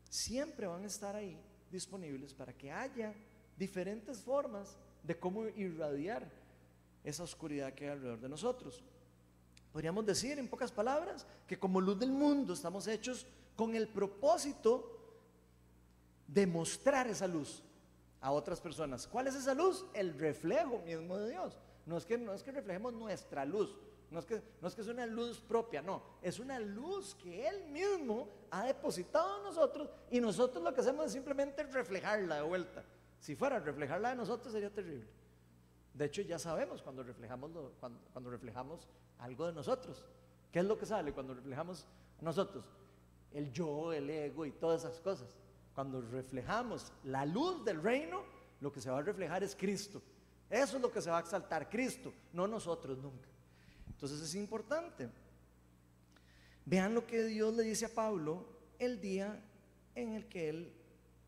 [0.10, 1.38] siempre van a estar ahí
[1.70, 3.14] disponibles para que haya
[3.58, 6.26] diferentes formas de cómo irradiar
[7.04, 8.82] esa oscuridad que hay alrededor de nosotros.
[9.74, 15.20] Podríamos decir, en pocas palabras, que como luz del mundo estamos hechos con el propósito
[16.30, 17.62] de mostrar esa luz
[18.22, 19.06] a otras personas.
[19.06, 19.86] ¿Cuál es esa luz?
[19.94, 21.58] El reflejo mismo de Dios.
[21.86, 23.76] No es que, no es que reflejemos nuestra luz,
[24.10, 27.48] no es, que, no es que es una luz propia, no, es una luz que
[27.48, 32.42] Él mismo ha depositado en nosotros y nosotros lo que hacemos es simplemente reflejarla de
[32.42, 32.86] vuelta.
[33.20, 35.08] Si fuera reflejarla de nosotros sería terrible.
[35.94, 38.88] De hecho, ya sabemos cuando reflejamos, cuando, cuando reflejamos
[39.20, 40.06] algo de nosotros.
[40.52, 41.88] ¿Qué es lo que sale cuando reflejamos
[42.22, 42.66] nosotros?
[43.34, 45.36] El yo, el ego y todas esas cosas.
[45.76, 48.24] Cuando reflejamos la luz del reino,
[48.62, 50.02] lo que se va a reflejar es Cristo.
[50.50, 53.28] Eso es lo que se va a exaltar, Cristo, no nosotros nunca.
[53.98, 55.10] Entonces es importante.
[56.66, 58.46] Vean lo que Dios le dice a Pablo
[58.78, 59.44] el día
[59.96, 60.72] en el que él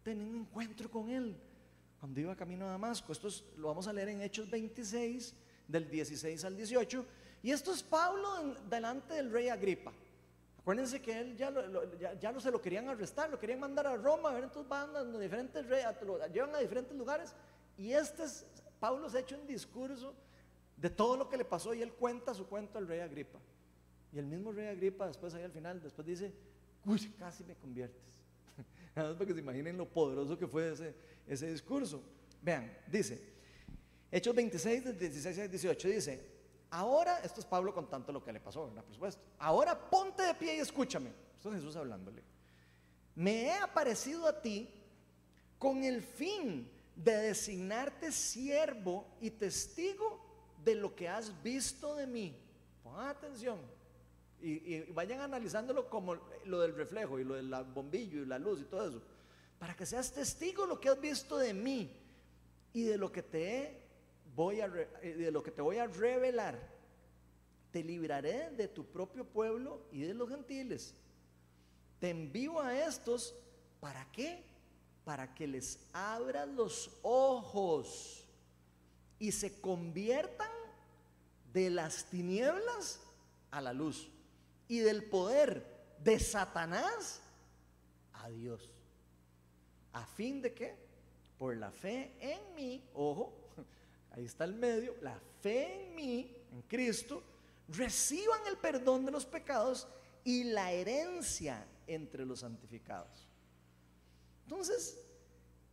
[0.04, 1.36] tenía un encuentro con él,
[2.00, 3.12] cuando iba camino a Damasco.
[3.12, 3.28] Esto
[3.58, 5.34] lo vamos a leer en Hechos 26,
[5.68, 7.06] del 16 al 18.
[7.42, 9.92] Y esto es Pablo delante del rey Agripa.
[10.60, 11.52] Acuérdense que él ya,
[12.20, 15.88] ya, no se lo querían arrestar, lo querían mandar a Roma, entonces van diferentes reyes,
[16.06, 17.34] lo llevan a diferentes lugares.
[17.80, 18.46] Y este es,
[18.80, 20.14] Pablo se ha hecho un discurso
[20.80, 23.40] de todo lo que le pasó y él cuenta su cuento al rey Agripa.
[24.14, 26.34] Y el mismo rey Agripa después ahí al final, después dice,
[26.86, 28.02] uy, casi me conviertes.
[28.96, 30.96] Nada para que se imaginen lo poderoso que fue ese,
[31.28, 32.02] ese discurso.
[32.42, 33.22] Vean, dice,
[34.10, 36.26] Hechos 26, del 16 al 18, dice,
[36.72, 38.70] ahora, esto es Pablo contando lo que le pasó.
[38.70, 39.22] Por supuesto.
[39.38, 41.12] Ahora ponte de pie y escúchame.
[41.36, 42.24] Esto es Jesús hablándole.
[43.16, 44.74] Me he aparecido a ti
[45.58, 50.29] con el fin de designarte siervo y testigo
[50.64, 52.36] de lo que has visto de mí.
[52.84, 53.60] Pongan atención.
[54.42, 58.66] Y, vayan analizándolo como lo del reflejo y lo del bombillo y la luz y
[58.66, 59.02] todo eso.
[59.58, 61.92] Para que seas testigo de lo que has visto de mí
[62.74, 63.82] y de lo que te
[64.36, 64.68] voy a,
[65.02, 66.58] eh, de lo que te voy a revelar.
[67.72, 70.96] Te libraré de tu propio pueblo y de los gentiles.
[72.00, 73.36] Te envío a estos,
[73.82, 74.44] ¿para qué?
[75.04, 78.26] Para que les abras los ojos
[79.20, 80.50] y se conviertan
[81.54, 83.02] de las tinieblas
[83.52, 84.10] a la luz
[84.68, 85.66] y del poder
[86.04, 87.22] de Satanás
[88.14, 88.72] a Dios.
[89.94, 90.76] ¿A fin de qué?
[91.38, 93.34] Por la fe en mí, ojo,
[94.12, 97.24] ahí está el medio, la fe en mí, en Cristo,
[97.68, 99.88] reciban el perdón de los pecados
[100.24, 103.28] y la herencia entre los santificados.
[104.44, 104.98] Entonces,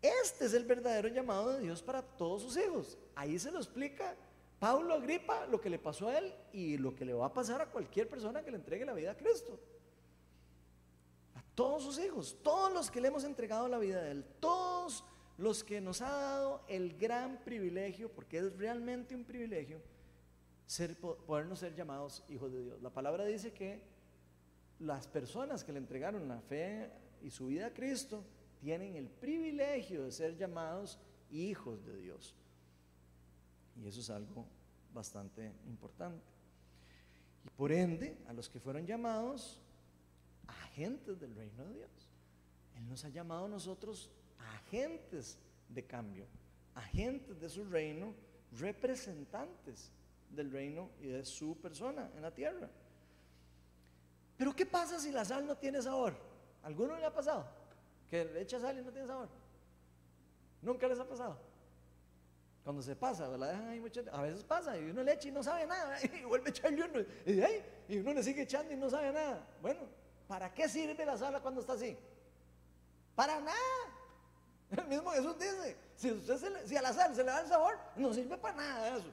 [0.03, 2.99] este es el verdadero llamado de Dios para todos sus hijos.
[3.15, 4.15] Ahí se lo explica
[4.59, 7.61] Pablo Agripa lo que le pasó a él y lo que le va a pasar
[7.61, 9.59] a cualquier persona que le entregue la vida a Cristo.
[11.35, 15.05] A todos sus hijos, todos los que le hemos entregado la vida a Él, todos
[15.37, 19.83] los que nos ha dado el gran privilegio, porque es realmente un privilegio,
[20.67, 22.81] ser, podernos ser llamados hijos de Dios.
[22.81, 23.83] La palabra dice que
[24.79, 26.91] las personas que le entregaron la fe
[27.23, 28.25] y su vida a Cristo
[28.66, 30.98] tienen el privilegio de ser llamados
[31.31, 32.35] hijos de Dios.
[33.76, 34.44] Y eso es algo
[34.92, 36.26] bastante importante.
[37.44, 39.62] Y por ende, a los que fueron llamados,
[40.48, 42.11] agentes del reino de Dios.
[42.74, 46.26] Él nos ha llamado a nosotros agentes de cambio,
[46.74, 48.14] agentes de su reino,
[48.59, 49.92] representantes
[50.29, 52.68] del reino y de su persona en la tierra.
[54.37, 56.16] Pero ¿qué pasa si la sal no tiene sabor?
[56.64, 57.56] ¿Alguno le ha pasado?
[58.11, 59.29] Que le echa sal y no tiene sabor.
[60.62, 61.38] ¿Nunca les ha pasado?
[62.64, 65.31] Cuando se pasa, la dejan ahí mucho, a veces pasa y uno le echa y
[65.31, 67.07] no sabe nada, y vuelve a echarle uno,
[67.88, 69.47] y, uno le sigue echando y no sabe nada.
[69.62, 69.83] Bueno,
[70.27, 71.97] ¿para qué sirve la sala cuando está así?
[73.14, 73.57] Para nada.
[74.77, 77.79] El mismo Jesús dice, si, usted si a la sal se le da el sabor,
[77.95, 79.12] no sirve para nada eso.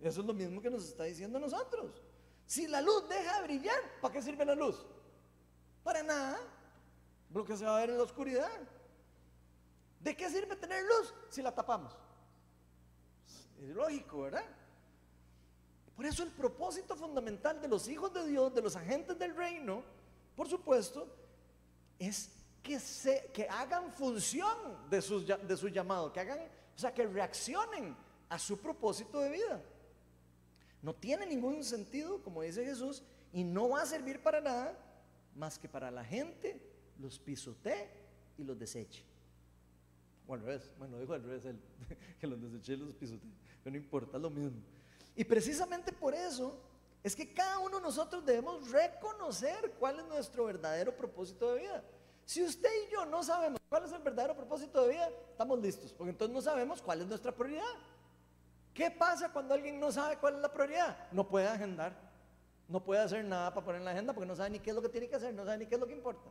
[0.00, 2.00] Eso es lo mismo que nos está diciendo nosotros.
[2.46, 4.86] Si la luz deja de brillar, ¿para qué sirve la luz?
[5.82, 6.38] Para nada.
[7.32, 8.50] Porque se va a ver en la oscuridad.
[10.00, 11.96] ¿De qué sirve tener luz si la tapamos?
[13.60, 14.44] es lógico, ¿verdad?
[15.94, 19.82] Por eso el propósito fundamental de los hijos de Dios, de los agentes del reino,
[20.34, 21.06] por supuesto,
[21.98, 22.30] es
[22.62, 26.38] que, se, que hagan función de, sus, de su llamado, que hagan,
[26.74, 27.94] o sea, que reaccionen
[28.30, 29.62] a su propósito de vida.
[30.80, 34.78] No tiene ningún sentido, como dice Jesús, y no va a servir para nada
[35.36, 36.69] más que para la gente
[37.00, 37.88] los pisotee
[38.38, 39.04] y los deseche.
[40.26, 41.60] O al revés, bueno, dijo al revés él,
[42.20, 43.30] que los deseche y los pisotee,
[43.62, 44.60] pero no importa, es lo mismo.
[45.16, 46.60] Y precisamente por eso
[47.02, 51.84] es que cada uno de nosotros debemos reconocer cuál es nuestro verdadero propósito de vida.
[52.24, 55.92] Si usted y yo no sabemos cuál es el verdadero propósito de vida, estamos listos,
[55.92, 57.74] porque entonces no sabemos cuál es nuestra prioridad.
[58.72, 61.10] ¿Qué pasa cuando alguien no sabe cuál es la prioridad?
[61.10, 61.92] No puede agendar,
[62.68, 64.76] no puede hacer nada para poner en la agenda porque no sabe ni qué es
[64.76, 66.30] lo que tiene que hacer, no sabe ni qué es lo que importa.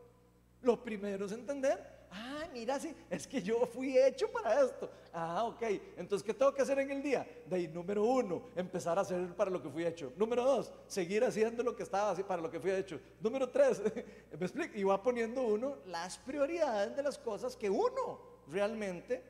[0.61, 4.89] Lo primero es entender, ah, mira, sí, es que yo fui hecho para esto.
[5.13, 5.61] Ah, ok,
[5.97, 7.25] entonces, ¿qué tengo que hacer en el día?
[7.45, 10.11] De ahí, número uno, empezar a hacer para lo que fui hecho.
[10.17, 12.99] Número dos, seguir haciendo lo que estaba para lo que fui hecho.
[13.21, 13.81] Número tres,
[14.39, 19.23] me explico, y va poniendo uno las prioridades de las cosas que uno realmente,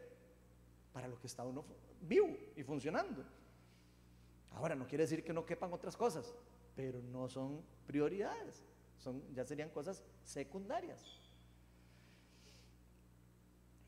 [0.93, 1.63] para lo que está uno
[2.01, 3.23] vivo y funcionando.
[4.51, 6.33] Ahora, no quiere decir que no quepan otras cosas,
[6.75, 8.63] pero no son prioridades,
[8.97, 11.18] son, ya serían cosas secundarias.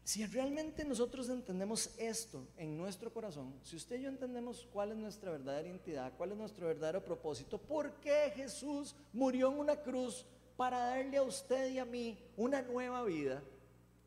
[0.03, 4.97] Si realmente nosotros entendemos esto en nuestro corazón, si usted y yo entendemos cuál es
[4.97, 10.25] nuestra verdadera identidad, cuál es nuestro verdadero propósito, por qué Jesús murió en una cruz
[10.57, 13.43] para darle a usted y a mí una nueva vida,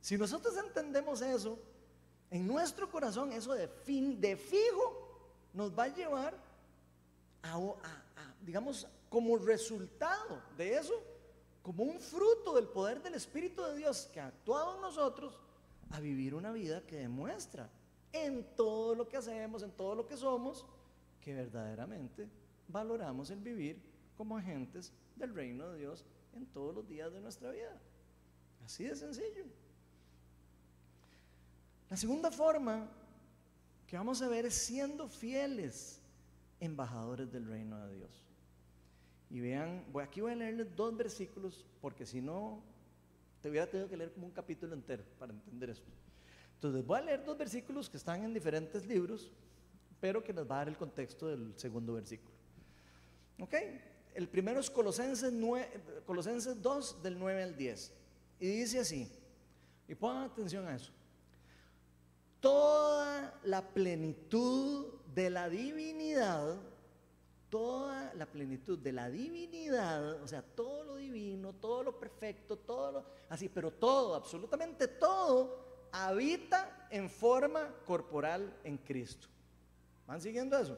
[0.01, 1.59] si nosotros entendemos eso,
[2.31, 6.35] en nuestro corazón eso de, fin, de fijo nos va a llevar
[7.43, 11.01] a, a, digamos, como resultado de eso,
[11.63, 15.39] como un fruto del poder del Espíritu de Dios que ha actuado en nosotros,
[15.95, 17.71] a vivir una vida que demuestra
[18.13, 20.67] en todo lo que hacemos, en todo lo que somos,
[21.21, 22.29] que verdaderamente
[22.67, 23.81] valoramos el vivir
[24.17, 26.05] como agentes del reino de Dios
[26.35, 27.81] en todos los días de nuestra vida.
[28.65, 29.45] Así de sencillo.
[31.89, 32.89] La segunda forma
[33.87, 36.03] que vamos a ver es siendo fieles
[36.59, 38.25] embajadores del reino de Dios.
[39.31, 42.65] Y vean, voy, aquí voy a leerles dos versículos porque si no
[43.45, 45.93] te hubiera tenido que leer como un capítulo entero para entender esto.
[46.55, 49.31] Entonces voy a leer dos versículos que están en diferentes libros,
[50.01, 52.35] pero que nos va a dar el contexto del segundo versículo.
[53.39, 53.53] ¿Ok?
[54.15, 55.69] El primero es Colosenses, 9,
[56.07, 57.93] Colosenses 2 del 9 al 10.
[58.41, 59.13] Y dice así,
[59.87, 60.91] y pongan atención a eso.
[62.41, 66.57] Toda la plenitud de la divinidad
[67.55, 72.91] toda la plenitud de la divinidad, o sea, todo lo divino, todo lo perfecto, todo
[72.91, 79.29] lo así, pero todo, absolutamente todo, habita en forma corporal en Cristo.
[80.05, 80.77] ¿Van siguiendo eso?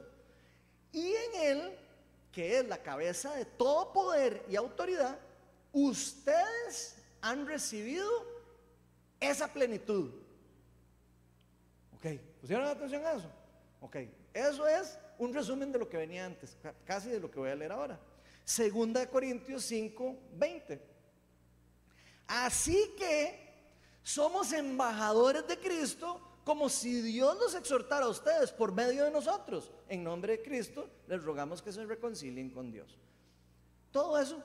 [0.93, 1.79] Y en Él,
[2.31, 5.19] que es la cabeza de todo poder y autoridad,
[5.73, 8.07] ustedes han recibido
[9.19, 10.11] esa plenitud.
[11.95, 12.21] ¿Ok?
[12.39, 13.31] ¿Pusieron atención a eso?
[13.81, 13.97] Ok,
[14.35, 17.55] eso es un resumen de lo que venía antes, casi de lo que voy a
[17.55, 17.99] leer ahora.
[18.45, 20.81] Segunda Corintios 5, 20.
[22.29, 23.47] Así que
[24.03, 29.73] somos embajadores de Cristo como si Dios los exhortara a ustedes por medio de nosotros.
[29.89, 32.97] En nombre de Cristo les rogamos que se reconcilien con Dios.
[33.91, 34.41] Todo eso,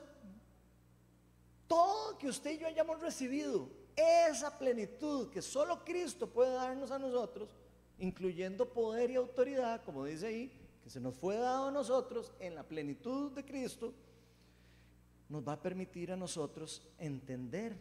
[1.68, 6.98] todo que usted y yo hayamos recibido, esa plenitud que solo Cristo puede darnos a
[6.98, 7.50] nosotros,
[8.00, 10.61] incluyendo poder y autoridad, como dice ahí,
[10.91, 13.93] se nos fue dado a nosotros en la plenitud de Cristo,
[15.30, 17.77] nos va a permitir a nosotros entender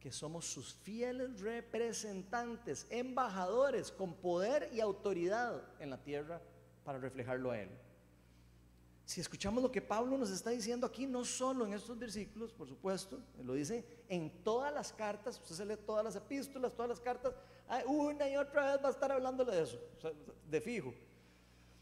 [0.00, 6.40] que somos sus fieles representantes, embajadores con poder y autoridad en la tierra
[6.82, 7.68] para reflejarlo a Él.
[9.04, 12.66] Si escuchamos lo que Pablo nos está diciendo aquí, no solo en estos versículos, por
[12.66, 17.00] supuesto, lo dice en todas las cartas, usted se lee todas las epístolas, todas las
[17.00, 17.34] cartas,
[17.86, 19.78] una y otra vez va a estar hablándole de eso,
[20.48, 20.94] de fijo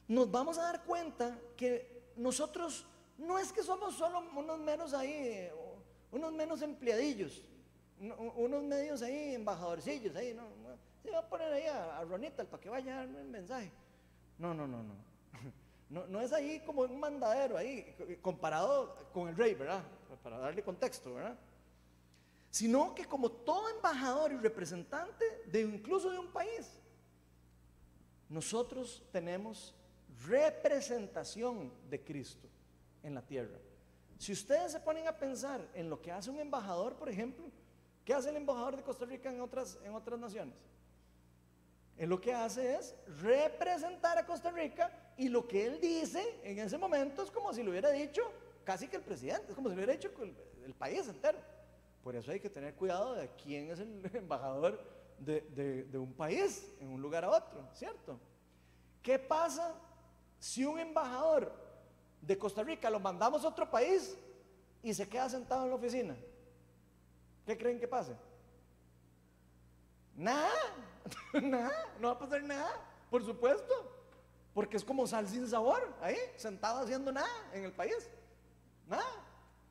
[0.09, 2.87] nos vamos a dar cuenta que nosotros
[3.19, 5.49] no es que somos solo unos menos ahí,
[6.11, 7.43] unos menos empleadillos,
[8.37, 10.45] unos medios ahí, embajadorcillos ahí, no,
[11.03, 13.71] se va a poner ahí a, Ronita para que vaya a dar el mensaje.
[14.39, 14.95] No, no, no, no.
[15.91, 19.85] No, no es ahí como un mandadero ahí, comparado con el rey, ¿verdad?
[20.23, 21.39] Para darle contexto, ¿verdad?
[22.51, 26.81] Sino que como todo embajador y representante de incluso de un país,
[28.29, 29.75] nosotros tenemos
[30.27, 32.49] representación de Cristo
[33.03, 33.59] en la tierra.
[34.19, 37.47] Si ustedes se ponen a pensar en lo que hace un embajador, por ejemplo,
[38.05, 40.55] ¿qué hace el embajador de Costa Rica en otras, en otras naciones?
[41.97, 46.59] Él lo que hace es representar a Costa Rica y lo que él dice en
[46.59, 48.23] ese momento es como si lo hubiera dicho
[48.65, 50.11] casi que el presidente, es como si lo hubiera dicho
[50.65, 51.39] el, país entero.
[52.03, 54.81] Por eso hay que tener cuidado de quién es el embajador
[55.19, 58.19] de, de un país en un lugar a otro, ¿cierto?
[59.03, 59.75] ¿Qué pasa
[60.45, 61.51] si un embajador
[62.21, 64.15] de Costa Rica lo mandamos a otro país
[64.83, 66.15] y se queda sentado en la oficina?
[67.47, 68.15] ¿Qué creen que pase?
[70.15, 70.51] Nada,
[71.33, 72.71] nada, no va a pasar nada,
[73.09, 73.73] por supuesto,
[74.53, 78.11] porque es como sal sin sabor, ahí, sentado haciendo nada en el país,
[78.87, 79.25] nada.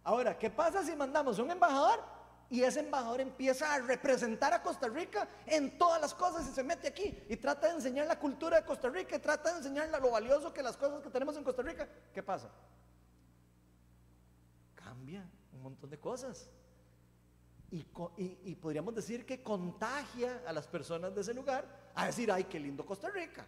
[0.03, 2.03] Ahora, ¿qué pasa si mandamos un embajador
[2.53, 6.61] y ese embajador empieza a representar a Costa Rica en todas las cosas y se
[6.61, 9.89] mete aquí y trata de enseñar la cultura de Costa Rica y trata de enseñar
[9.89, 11.89] lo valioso que las cosas que tenemos en Costa Rica?
[12.13, 12.51] ¿Qué pasa?
[14.75, 16.47] Cambia un montón de cosas
[17.71, 17.81] y,
[18.53, 22.85] podríamos decir que contagia a las personas de ese lugar a decir, ay, qué lindo
[22.85, 23.47] Costa Rica.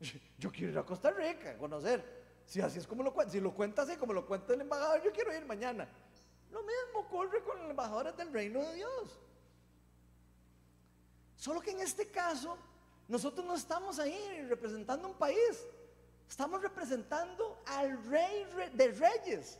[0.38, 2.24] Yo quiero ir a Costa Rica, conocer.
[2.46, 5.02] Si así es como lo cuenta, si lo cuenta así como lo cuenta el embajador,
[5.02, 5.88] yo quiero ir mañana.
[6.54, 9.18] Lo mismo ocurre con los embajadores del reino de Dios.
[11.36, 12.56] Solo que en este caso,
[13.08, 15.66] nosotros no estamos ahí representando un país,
[16.28, 19.58] estamos representando al rey de reyes,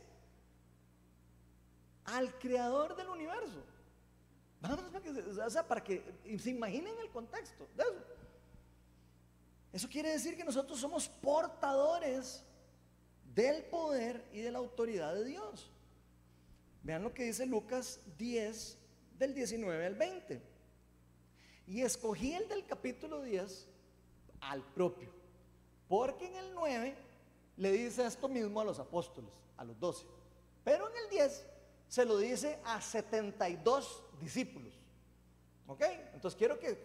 [2.05, 3.61] al creador del universo.
[5.45, 6.01] O sea, para que
[6.39, 8.05] se imaginen el contexto de eso.
[9.73, 12.41] Eso quiere decir que nosotros somos portadores
[13.33, 15.69] del poder y de la autoridad de Dios.
[16.85, 18.77] Vean lo que dice Lucas 10,
[19.17, 20.39] del 19 al 20.
[21.65, 23.67] Y escogí el del capítulo 10
[24.41, 25.09] al propio,
[25.87, 26.95] porque en el 9
[27.57, 30.05] le dice esto mismo a los apóstoles, a los 12.
[30.63, 31.47] Pero en el 10
[31.87, 34.79] se lo dice a 72 discípulos.
[35.65, 35.81] ¿Ok?
[36.13, 36.75] Entonces quiero que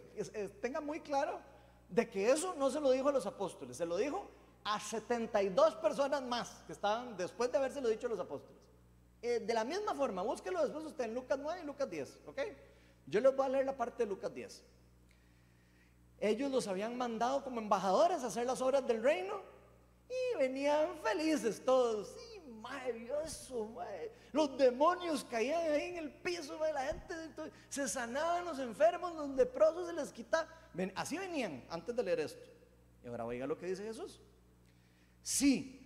[0.62, 1.40] tenga muy claro
[1.90, 4.30] de que eso no se lo dijo a los apóstoles, se lo dijo
[4.64, 8.69] a 72 personas más que estaban después de habérselo dicho a los apóstoles.
[9.22, 12.18] Eh, de la misma forma, búsquelo después usted en Lucas 9 y Lucas 10.
[12.26, 12.40] ¿Ok?
[13.06, 14.62] Yo les voy a leer la parte de Lucas 10.
[16.20, 19.40] Ellos los habían mandado como embajadores a hacer las obras del reino
[20.08, 22.14] y venían felices todos
[22.60, 23.74] maravilloso,
[24.32, 27.14] los demonios caían ahí en el piso, de la gente
[27.68, 30.48] se sanaban los enfermos, los leprosos se les quitaba.
[30.94, 32.48] así venían antes de leer esto.
[33.02, 34.20] Y ahora oiga lo que dice Jesús.
[35.22, 35.79] Sí,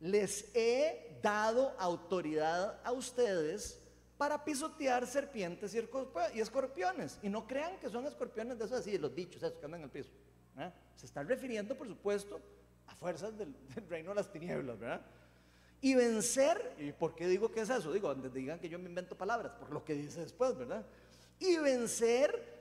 [0.00, 3.80] les he dado autoridad a ustedes
[4.18, 7.18] para pisotear serpientes y escorpiones.
[7.22, 9.84] Y no crean que son escorpiones de esos así, los dichos, esos que andan en
[9.84, 10.10] el piso.
[10.94, 12.40] Se están refiriendo, por supuesto,
[12.86, 15.02] a fuerzas del, del reino de las tinieblas, ¿verdad?
[15.82, 17.92] Y vencer, ¿y por qué digo que es eso?
[17.92, 20.86] Digo, antes digan que yo me invento palabras, por lo que dice después, ¿verdad?
[21.38, 22.56] Y vencer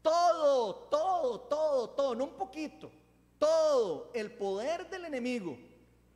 [0.00, 2.90] todo, todo, todo, todo, no un poquito,
[3.38, 5.58] todo el poder del enemigo.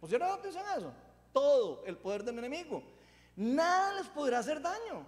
[0.07, 0.93] ¿Pusieron atención a eso?
[1.33, 2.81] Todo el poder del enemigo.
[3.35, 5.05] Nada les podrá hacer daño.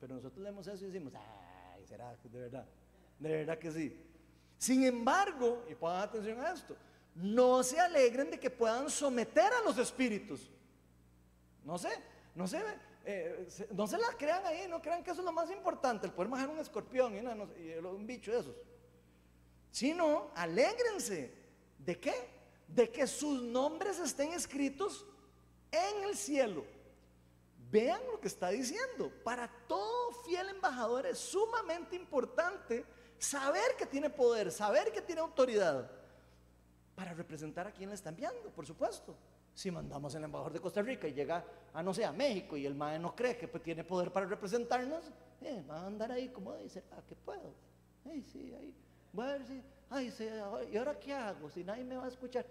[0.00, 2.66] Pero nosotros leemos eso y decimos, ay, será de verdad,
[3.18, 3.94] de verdad que sí.
[4.56, 6.78] Sin embargo, y pongan atención a esto,
[7.14, 10.50] no se alegren de que puedan someter a los espíritus.
[11.62, 11.90] No sé,
[12.34, 12.62] no se,
[13.04, 16.12] eh, no se la crean ahí, no crean que eso es lo más importante, el
[16.14, 17.18] poder manejar un escorpión y,
[17.84, 18.56] un bicho de esos.
[19.70, 21.44] Sino, alégrense.
[21.78, 22.35] ¿De qué?
[22.68, 25.06] De que sus nombres estén escritos
[25.70, 26.64] en el cielo.
[27.70, 29.12] Vean lo que está diciendo.
[29.24, 32.84] Para todo fiel embajador es sumamente importante
[33.18, 35.90] saber que tiene poder, saber que tiene autoridad
[36.94, 39.14] para representar a quien le está enviando, por supuesto.
[39.54, 42.66] Si mandamos al embajador de Costa Rica y llega a, no sé, a México y
[42.66, 45.10] el MAE no cree que pues, tiene poder para representarnos,
[45.40, 47.54] eh, va a andar ahí como dice, ¿a qué puedo?
[48.32, 48.74] Sí, ahí,
[49.12, 50.12] voy a ver si, ay,
[50.72, 51.50] ¿y ahora qué hago?
[51.50, 52.46] Si nadie me va a escuchar.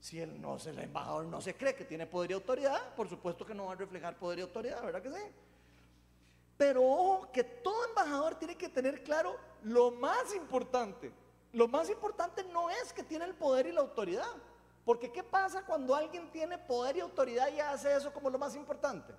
[0.00, 3.46] Si él no, el embajador no se cree que tiene poder y autoridad, por supuesto
[3.46, 5.22] que no va a reflejar poder y autoridad, ¿verdad que sí?
[6.58, 11.10] Pero ojo, que todo embajador tiene que tener claro lo más importante
[11.54, 14.26] lo más importante no es que tiene el poder y la autoridad.
[14.84, 18.56] Porque ¿qué pasa cuando alguien tiene poder y autoridad y hace eso como lo más
[18.56, 19.14] importante?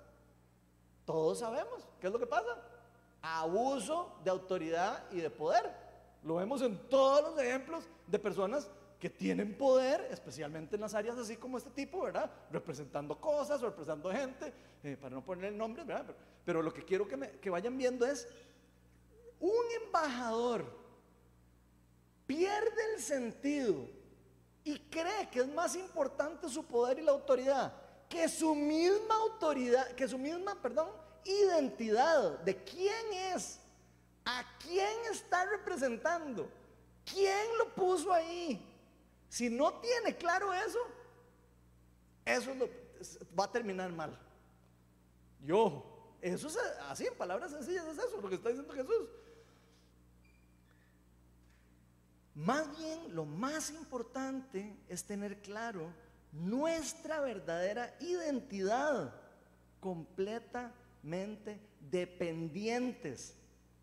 [1.06, 1.88] Todos sabemos.
[1.98, 2.58] ¿Qué es lo que pasa?
[3.22, 5.74] Abuso de autoridad y de poder.
[6.26, 8.68] Lo vemos en todos los ejemplos de personas
[8.98, 12.30] que tienen poder, especialmente en las áreas así como este tipo, ¿verdad?
[12.50, 14.52] Representando cosas, representando gente,
[14.82, 16.14] eh, para no poner el nombre, ¿verdad?
[16.44, 18.28] Pero, lo que quiero que, que vayan viendo es
[19.38, 20.64] un embajador
[22.26, 23.88] pierde el sentido
[24.64, 27.72] y cree que es más importante su poder y la autoridad
[28.08, 30.88] que su misma autoridad, que su misma, perdón,
[31.24, 33.60] identidad de quién es
[34.26, 36.50] ¿A quién está representando?
[37.04, 38.60] ¿Quién lo puso ahí?
[39.28, 40.80] Si no tiene claro eso,
[42.24, 42.52] eso
[43.38, 44.18] va a terminar mal.
[45.44, 46.58] Yo, eso es
[46.88, 49.08] así, en palabras sencillas es eso, lo que está diciendo Jesús.
[52.34, 55.92] Más bien, lo más importante es tener claro
[56.32, 59.14] nuestra verdadera identidad,
[59.78, 63.36] completamente dependientes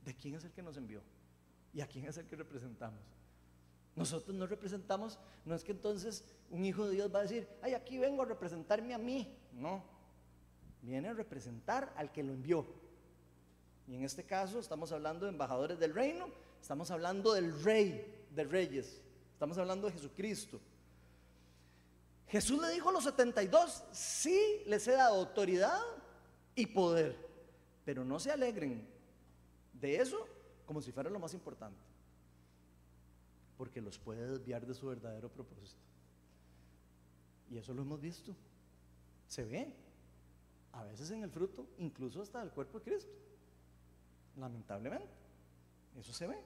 [0.04, 1.02] de quién es el que nos envió
[1.74, 3.02] y a quién es el que representamos.
[3.96, 7.74] Nosotros no representamos, no es que entonces un hijo de Dios va a decir, ay,
[7.74, 9.38] aquí vengo a representarme a mí.
[9.54, 9.84] No,
[10.82, 12.66] viene a representar al que lo envió.
[13.88, 16.28] Y en este caso estamos hablando de embajadores del reino,
[16.62, 19.02] estamos hablando del rey de reyes,
[19.34, 20.60] estamos hablando de Jesucristo.
[22.28, 25.80] Jesús le dijo a los 72, sí les he dado autoridad
[26.56, 27.16] y poder,
[27.86, 28.93] pero no se alegren
[29.84, 30.26] de eso
[30.66, 31.78] como si fuera lo más importante,
[33.58, 35.82] porque los puede desviar de su verdadero propósito.
[37.52, 38.34] Y eso lo hemos visto,
[39.28, 39.74] se ve,
[40.72, 43.12] a veces en el fruto, incluso hasta el cuerpo de Cristo,
[44.38, 45.14] lamentablemente,
[46.00, 46.42] eso se ve.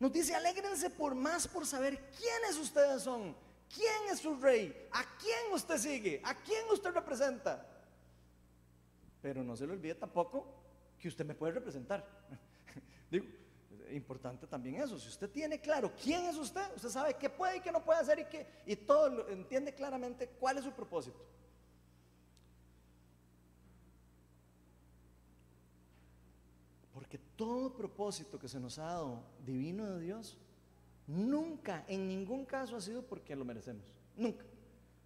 [0.00, 3.36] Nos dice, alégrense por más por saber quiénes ustedes son,
[3.72, 7.70] quién es su rey, a quién usted sigue, a quién usted representa.
[9.20, 10.63] Pero no se le olvide tampoco
[11.04, 12.02] que usted me puede representar.
[13.10, 13.26] Digo,
[13.92, 14.98] importante también eso.
[14.98, 18.00] Si usted tiene claro quién es usted, usted sabe qué puede y qué no puede
[18.00, 21.18] hacer y, qué, y todo lo, entiende claramente cuál es su propósito.
[26.94, 30.38] Porque todo propósito que se nos ha dado divino de Dios,
[31.06, 33.84] nunca, en ningún caso ha sido porque lo merecemos.
[34.16, 34.46] Nunca.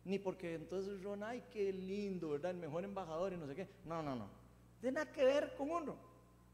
[0.04, 2.52] Ni porque entonces Ron, ay, qué lindo, ¿verdad?
[2.52, 3.68] El mejor embajador y no sé qué.
[3.84, 4.47] No, no, no
[4.80, 5.96] tiene que ver con uno.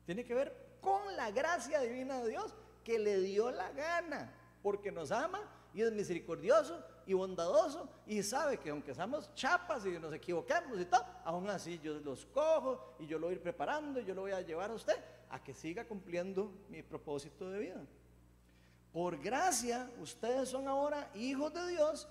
[0.06, 4.92] Tiene que ver con la gracia divina de Dios que le dio la gana, porque
[4.92, 5.40] nos ama
[5.72, 10.84] y es misericordioso y bondadoso y sabe que aunque somos chapas y nos equivocamos y
[10.84, 14.14] todo, aún así yo los cojo y yo lo voy a ir preparando y yo
[14.14, 14.96] lo voy a llevar a usted
[15.30, 17.84] a que siga cumpliendo mi propósito de vida.
[18.92, 22.06] Por gracia, ustedes son ahora hijos de Dios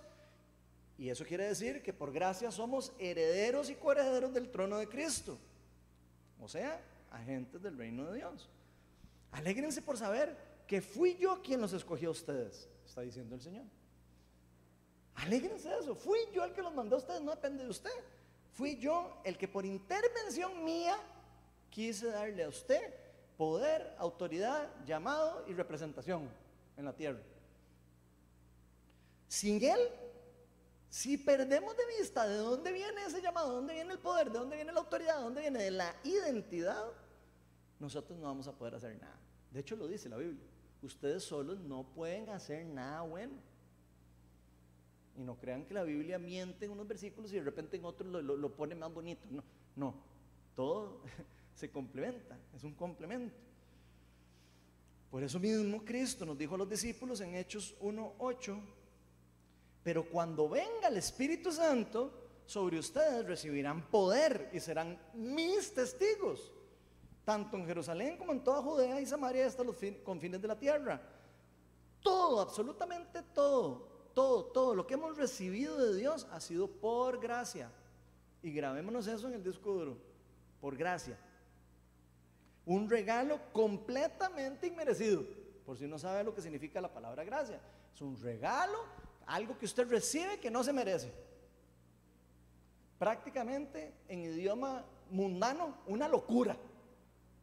[0.97, 5.38] y eso quiere decir que por gracia somos herederos y coherederos del trono de Cristo
[6.43, 6.79] o sea,
[7.11, 8.49] agentes del reino de Dios.
[9.31, 10.35] Alégrense por saber
[10.67, 13.65] que fui yo quien los escogió a ustedes, está diciendo el Señor.
[15.15, 17.91] Alégrense de eso, fui yo el que los mandó a ustedes, no depende de usted.
[18.51, 20.97] Fui yo el que por intervención mía
[21.69, 22.93] quise darle a usted
[23.37, 26.29] poder, autoridad, llamado y representación
[26.77, 27.19] en la tierra.
[29.27, 29.79] Sin Él
[30.93, 34.37] si perdemos de vista de dónde viene ese llamado, de dónde viene el poder, de
[34.37, 36.85] dónde viene la autoridad, de dónde viene la identidad,
[37.79, 39.17] nosotros no vamos a poder hacer nada.
[39.49, 40.45] De hecho lo dice la Biblia.
[40.83, 43.33] Ustedes solos no pueden hacer nada bueno.
[45.17, 48.07] Y no crean que la Biblia miente en unos versículos y de repente en otros
[48.23, 49.27] lo, pone más bonito.
[49.31, 49.43] No,
[49.75, 49.95] no.
[50.55, 51.01] Todo
[51.55, 53.33] se complementa, es un complemento.
[55.09, 58.61] Por eso mismo Cristo nos dijo a los discípulos en Hechos 1.8,
[59.84, 66.51] pero cuando venga el Espíritu Santo, sobre ustedes recibirán poder y serán mis testigos,
[67.25, 71.01] tanto en Jerusalén como en toda Judea y Samaria hasta los confines de la tierra.
[72.01, 77.71] Todo, absolutamente todo, todo, todo lo que hemos recibido de Dios ha sido por gracia.
[78.41, 79.97] Y grabémonos eso en el disco duro,
[80.59, 81.17] por gracia.
[82.65, 85.23] Un regalo completamente inmerecido,
[85.65, 87.59] por si no sabe lo que significa la palabra gracia.
[87.93, 88.79] Es un regalo
[89.26, 91.11] algo que usted recibe que no se merece.
[92.99, 96.55] Prácticamente en idioma mundano, una locura.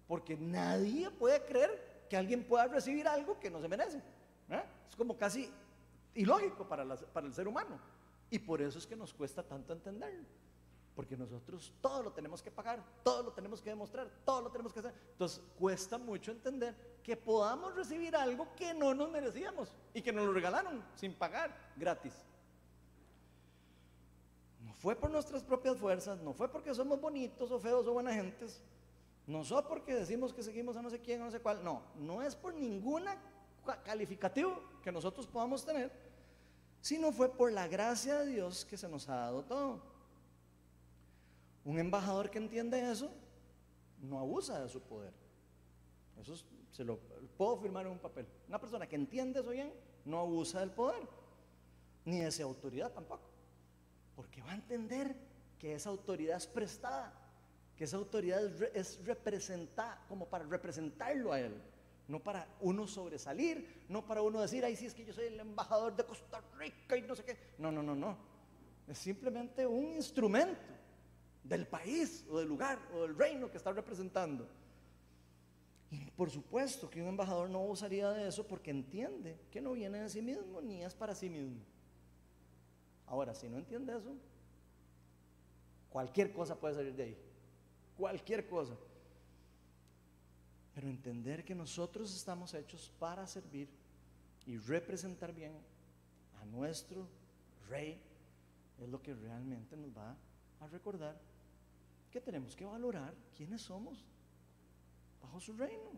[0.07, 4.03] Porque nadie puede creer que alguien pueda recibir algo que no se merece.
[4.89, 5.51] Es como casi
[6.15, 7.79] ilógico para, para el ser humano.
[8.31, 10.25] Y por eso es que nos cuesta tanto entenderlo.
[10.95, 14.73] Porque nosotros todo lo tenemos que pagar, todo lo tenemos que demostrar, todo lo tenemos
[14.73, 14.95] que hacer.
[15.13, 16.75] Entonces cuesta mucho entender
[17.11, 21.53] que podamos recibir algo que no nos merecíamos y que nos lo regalaron sin pagar,
[21.75, 22.15] gratis.
[24.61, 28.15] No fue por nuestras propias fuerzas, no fue porque somos bonitos o feos o buenas
[28.15, 28.63] gentes,
[29.27, 31.83] no fue porque decimos que seguimos a no sé quién o no sé cuál, no,
[31.97, 33.21] no es por ninguna
[33.85, 35.91] calificativo que nosotros podamos tener,
[36.81, 39.83] sino fue por la gracia de Dios que se nos ha dado todo.
[41.65, 43.11] Un embajador que entiende eso
[44.01, 45.13] no abusa de su poder.
[46.19, 46.35] Eso
[46.71, 46.99] se lo
[47.37, 48.27] puedo firmar en un papel.
[48.49, 49.73] Una persona que entiende eso bien
[50.05, 51.03] no abusa del poder,
[52.05, 53.29] ni de esa autoridad tampoco.
[54.17, 55.17] Porque va a entender
[55.59, 57.13] que esa autoridad es prestada,
[57.77, 58.43] que esa autoridad
[58.75, 61.61] es, representar, como para representarlo a Él,
[62.09, 65.41] no para uno sobresalir, no para uno decir, ay, sí, es que yo soy el
[65.41, 67.37] embajador de Costa Rica y no sé qué.
[67.59, 68.17] No, no, no, no.
[68.89, 70.61] Es simplemente un instrumento
[71.45, 74.49] del país o del lugar o del reino que está representando.
[75.91, 80.01] Y por supuesto que un embajador no usaría de eso porque entiende que no viene
[80.01, 81.61] de sí mismo ni es para sí mismo.
[83.07, 84.15] Ahora, si no entiende eso,
[85.91, 87.19] cualquier cosa puede salir de ahí.
[87.97, 88.77] Cualquier cosa.
[90.75, 93.69] Pero entender que nosotros estamos hechos para servir
[94.47, 95.53] y representar bien
[96.41, 97.09] a nuestro
[97.69, 98.01] rey
[98.79, 100.17] es lo que realmente nos va
[100.61, 101.21] a recordar
[102.13, 104.05] que tenemos que valorar quiénes somos
[105.23, 105.91] bajo su reino.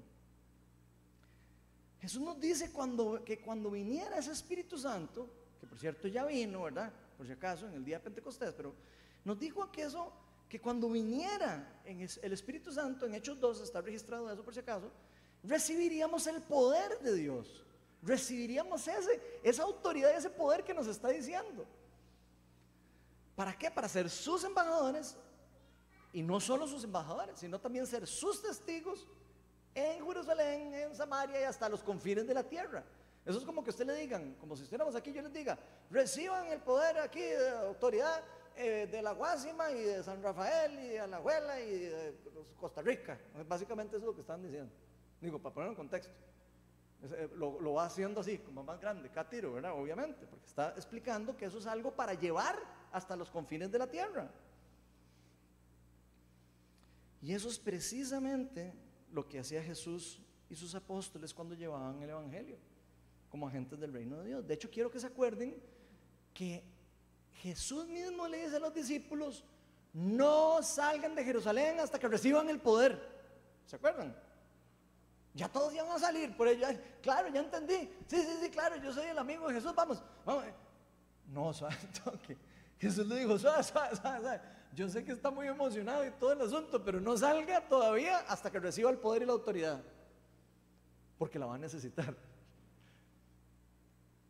[2.01, 5.29] Jesús nos dice cuando, que cuando viniera ese Espíritu Santo,
[5.61, 6.93] que por cierto ya vino, ¿verdad?
[7.17, 8.75] Por si acaso, en el día de Pentecostés, pero
[9.25, 10.13] nos dijo que eso,
[10.49, 14.91] que cuando viniera el Espíritu Santo, en Hechos 2 está registrado eso por si acaso,
[15.45, 17.65] recibiríamos el poder de Dios,
[18.03, 21.65] recibiríamos ese, esa autoridad, ese poder que nos está diciendo.
[23.37, 23.71] ¿Para qué?
[23.71, 25.17] Para ser sus embajadores
[26.13, 29.07] y no solo sus embajadores, sino también ser sus testigos
[29.75, 32.85] en Jerusalén, en Samaria y hasta los confines de la tierra.
[33.25, 35.59] Eso es como que usted le digan, como si estuviéramos aquí, yo les diga,
[35.91, 38.23] reciban el poder aquí de autoridad
[38.57, 42.17] eh, de la Guásima y de San Rafael y de Alajuela y de
[42.59, 43.19] Costa Rica.
[43.49, 44.73] Básicamente eso es lo que están diciendo.
[45.21, 46.13] Digo, para ponerlo en contexto.
[47.03, 49.73] Eh, lo, lo, va haciendo así, como más grande, tiro, ¿verdad?
[49.73, 52.57] Obviamente, porque está explicando que eso es algo para llevar
[52.93, 54.31] hasta los confines de la tierra.
[57.23, 58.75] Y eso es precisamente
[59.13, 60.21] lo que hacía Jesús
[60.51, 62.59] y sus apóstoles cuando llevaban el Evangelio,
[63.31, 64.47] como agentes del reino de Dios.
[64.47, 65.57] De hecho, quiero que se acuerden
[66.35, 66.65] que
[67.35, 69.45] Jesús mismo le dice a los discípulos,
[69.93, 73.01] no salgan de Jerusalén hasta que reciban el poder.
[73.67, 74.17] ¿Se acuerdan?
[75.35, 76.67] Ya todos iban a salir por ello.
[77.01, 77.89] Claro, ya entendí.
[78.07, 79.75] Sí, sí, sí, claro, yo soy el amigo de Jesús.
[79.75, 80.45] Vamos, vamos.
[81.29, 82.37] No, suave, toque.
[82.79, 84.41] Jesús le dijo, suave, suave, suave,
[84.75, 88.51] Yo sé que está muy emocionado y todo el asunto, pero no salga todavía hasta
[88.51, 89.83] que reciba el poder y la autoridad.
[91.19, 92.17] Porque la va a necesitar.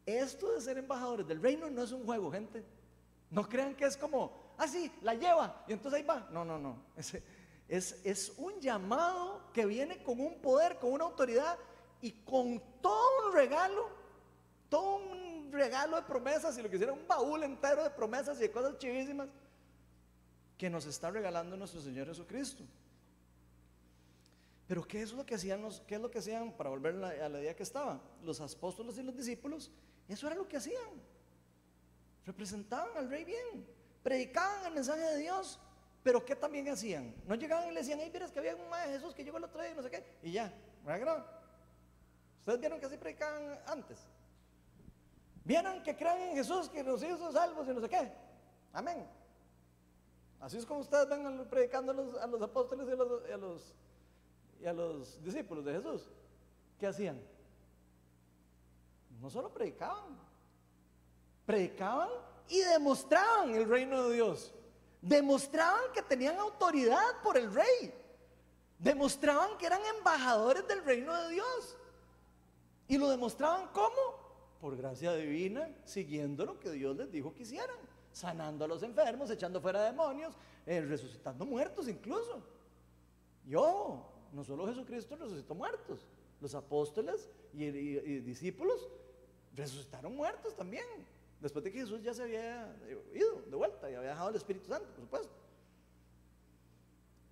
[0.04, 2.64] Esto de ser embajadores del reino no es un juego, gente.
[3.30, 6.28] No crean que es como, ah, sí, la lleva y entonces ahí va.
[6.32, 6.76] No, no, no.
[7.68, 11.56] Es, un llamado que viene con un poder, con una autoridad
[12.00, 13.88] y con todo un regalo,
[14.68, 18.50] todo un regalo de promesas, y lo quisiera un baúl entero de promesas y de
[18.50, 19.28] cosas chivísimas
[20.62, 22.62] que nos está regalando nuestro Señor Jesucristo.
[24.68, 27.28] Pero ¿qué es lo que hacían los, qué es lo que hacían para volver a
[27.28, 28.00] la idea que estaba?
[28.22, 29.72] Los apóstoles y los discípulos,
[30.06, 31.02] eso era lo que hacían.
[32.24, 33.66] Representaban al rey bien,
[34.04, 35.58] predicaban el mensaje de Dios,
[36.04, 37.12] pero ¿qué también hacían?
[37.26, 39.44] No llegaban y le decían, hey, miras que había un maestro Jesús que llegó el
[39.44, 40.54] otro día y no sé qué, y ya,
[40.86, 41.26] ¿verdad?
[42.38, 43.98] ¿Ustedes vieron que así predicaban antes?
[45.42, 48.12] Vieron que crean en Jesús, que nos hizo salvos y no sé qué.
[48.72, 49.21] Amén.
[50.42, 52.92] Así es como ustedes ven predicando a los, apóstoles y
[53.32, 53.74] a los,
[54.60, 56.02] y a los discípulos de Jesús.
[56.78, 57.18] ¿Qué hacían?
[59.20, 60.18] No solo predicaban,
[61.46, 62.10] predicaban
[62.48, 64.52] y demostraban el reino de Dios.
[65.00, 67.94] Demostraban que tenían autoridad por el rey.
[68.80, 71.76] Demostraban que eran embajadores del reino de Dios.
[72.88, 74.22] Y lo demostraban cómo?
[74.62, 77.76] por gracia divina, siguiendo lo que Dios les dijo que hicieran,
[78.12, 80.34] sanando a los enfermos, echando fuera demonios,
[80.66, 82.42] eh, resucitando muertos incluso.
[83.46, 86.06] Yo, no solo Jesucristo resucitó muertos,
[86.40, 87.70] los apóstoles y,
[88.20, 88.88] discípulos
[89.54, 90.84] resucitaron muertos también,
[91.40, 92.74] después de que Jesús ya se había
[93.14, 95.32] ido de vuelta y había dejado el Espíritu Santo, por supuesto.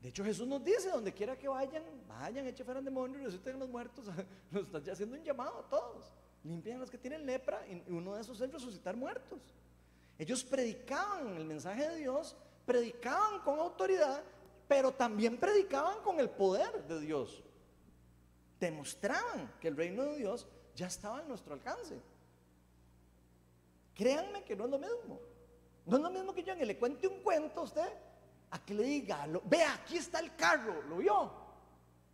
[0.03, 3.68] De hecho, Jesús nos dice, donde quiera que vayan, vayan, echen fuera demonios, resuciten los
[3.68, 4.07] muertos.
[4.51, 6.11] Nos está haciendo un llamado a todos
[6.45, 9.41] limpian los que tienen lepra y uno de esos es resucitar muertos.
[10.21, 14.23] Ellos predicaban el mensaje de Dios, predicaban con autoridad,
[14.68, 17.43] pero también predicaban con el poder de Dios.
[18.61, 20.47] Demostraban que el reino de Dios
[20.77, 21.99] ya estaba en nuestro alcance.
[23.95, 25.18] Créanme que no es lo mismo.
[25.87, 27.89] No es lo mismo que yo le cuente un cuento a usted,
[28.51, 31.33] a que le diga, vea, aquí está el carro, ¿lo vio?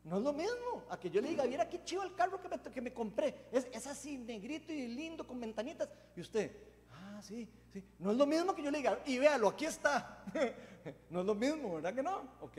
[0.05, 2.49] No es lo mismo a que yo le diga, mira qué chido el carro que
[2.49, 3.49] me, que me compré.
[3.51, 5.89] Es, así, negrito y lindo, con ventanitas.
[6.15, 6.76] Y usted,
[7.17, 7.85] ah, sí, sí.
[7.99, 10.25] No es lo mismo que yo le diga, y véalo, aquí está.
[11.11, 12.23] no es lo mismo, ¿verdad que no?
[12.41, 12.59] Ok,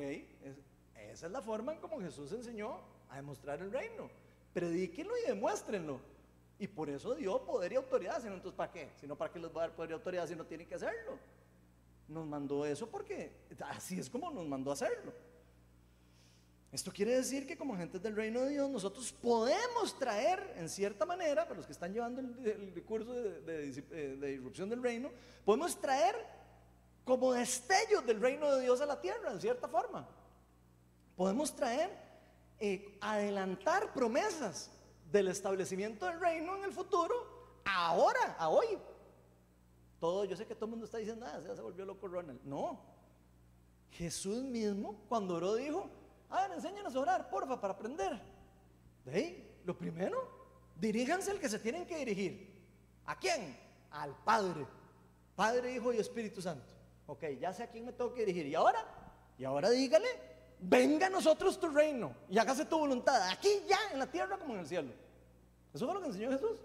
[1.18, 2.80] esa es la forma en como Jesús enseñó
[3.10, 4.10] a demostrar el reino.
[4.54, 6.00] Predíquenlo y demuéstrenlo.
[6.60, 8.22] Y por eso dio poder y autoridad.
[8.22, 8.92] Sino entonces, ¿para qué?
[8.96, 11.18] Sino para qué les va a dar poder y autoridad si no tienen que hacerlo.
[12.08, 13.32] Nos mandó eso porque
[13.68, 15.14] así es como nos mandó a hacerlo.
[16.72, 21.06] Esto quiere decir que como agentes del reino de Dios nosotros podemos traer, en cierta
[21.06, 23.72] manera, para los que están llevando el, curso de,
[24.18, 25.10] de, irrupción del reino,
[25.46, 26.16] podemos traer
[27.06, 30.06] como destellos del reino de Dios a la tierra, en cierta forma.
[31.16, 31.90] Podemos traer,
[32.60, 34.70] eh, adelantar promesas
[35.10, 37.16] del establecimiento del reino en el futuro,
[37.64, 38.78] ahora, a hoy.
[40.02, 42.42] Todo, yo sé que todo el mundo está diciendo, ah, se volvió loco Ronald.
[42.44, 42.80] No.
[43.92, 45.90] Jesús mismo, cuando oró, dijo,
[46.30, 48.20] a ver, enséñanos a orar, porfa, para aprender.
[49.06, 50.18] De ahí, lo primero,
[50.76, 52.58] diríjanse al que se tienen que dirigir.
[53.06, 53.58] ¿A quién?
[53.92, 54.66] Al Padre.
[55.36, 56.66] Padre, Hijo y Espíritu Santo.
[57.06, 58.48] Ok, ya sé a quién me tengo que dirigir.
[58.48, 58.86] ¿Y ahora?
[59.38, 60.08] Y ahora dígale,
[60.60, 64.54] venga a nosotros tu reino y hágase tu voluntad, aquí ya, en la tierra como
[64.56, 64.92] en el cielo.
[65.74, 66.60] Eso fue lo que enseñó Jesús.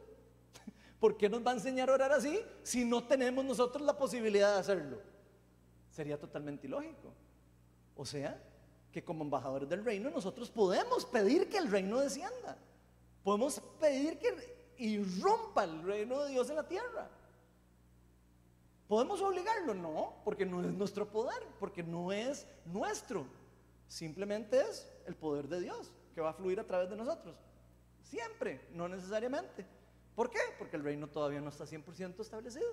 [1.00, 4.54] ¿Por qué nos va a enseñar a orar así si no tenemos nosotros la posibilidad
[4.54, 5.00] de hacerlo?
[5.90, 7.12] Sería totalmente ilógico.
[7.94, 8.42] O sea,
[8.92, 12.56] que como embajadores del reino nosotros podemos pedir que el reino descienda.
[13.24, 17.08] Podemos pedir que irrumpa el reino de Dios en la tierra.
[18.86, 19.72] ¿Podemos obligarlo?
[19.72, 23.26] No, porque no es nuestro poder, porque no es nuestro.
[23.88, 27.36] Simplemente es el poder de Dios que va a fluir a través de nosotros.
[28.02, 29.64] Siempre, no necesariamente.
[30.14, 30.40] ¿Por qué?
[30.58, 32.68] Porque el reino todavía no está 100% establecido.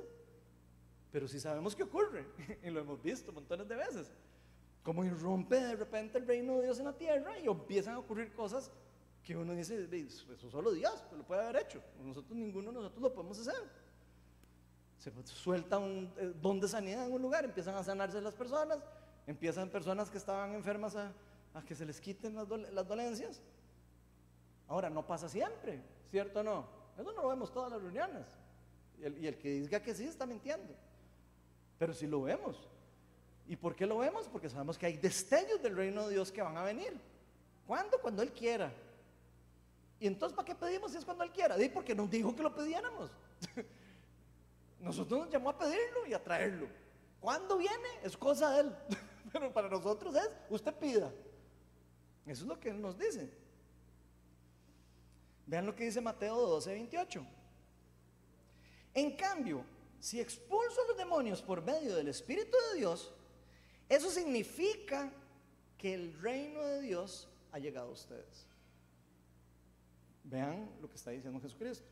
[1.12, 2.26] Pero sí sabemos que ocurre
[2.64, 4.12] y lo hemos visto montones de veces.
[4.90, 8.34] Como irrumpe de repente el reino de Dios en la tierra y empiezan a ocurrir
[8.34, 8.72] cosas
[9.22, 11.80] que uno dice, eso solo Dios lo puede haber hecho.
[12.04, 13.70] Nosotros, ninguno de nosotros lo podemos hacer.
[14.98, 18.80] Se suelta un eh, don de sanidad en un lugar, empiezan a sanarse las personas,
[19.28, 21.14] empiezan personas que estaban enfermas a,
[21.68, 23.44] que se les quiten las, las dolencias.
[24.68, 26.66] Ahora, no pasa siempre, ¿cierto o no?
[26.98, 28.26] Eso no lo vemos todas las reuniones.
[28.98, 30.74] Y el, y el que diga que sí está mintiendo.
[31.78, 32.68] Pero si lo vemos.
[33.50, 34.28] ¿Y por qué lo vemos?
[34.28, 36.96] Porque sabemos que hay destellos del reino de Dios que van a venir.
[37.66, 38.00] ¿Cuándo?
[38.00, 38.72] Cuando Él quiera.
[40.00, 41.56] ¿Y entonces para qué pedimos si es cuando Él quiera?
[41.74, 43.10] Porque nos dijo que lo pidiéramos.
[44.80, 46.68] nosotros nos llamó a pedirlo y a traerlo.
[47.20, 47.90] ¿Cuándo viene?
[48.04, 48.76] Es cosa de Él.
[49.34, 51.12] Pero para nosotros es, usted pida.
[52.28, 53.34] Eso es lo que Él nos dice.
[55.48, 57.26] Vean lo que dice Mateo 12, 28.
[58.94, 59.66] En cambio,
[60.00, 63.12] si expulso a los demonios por medio del Espíritu de Dios,
[63.90, 65.12] eso significa
[65.78, 68.46] que el reino de Dios ha llegado a ustedes.
[70.24, 71.88] Vean lo que está diciendo Jesucristo.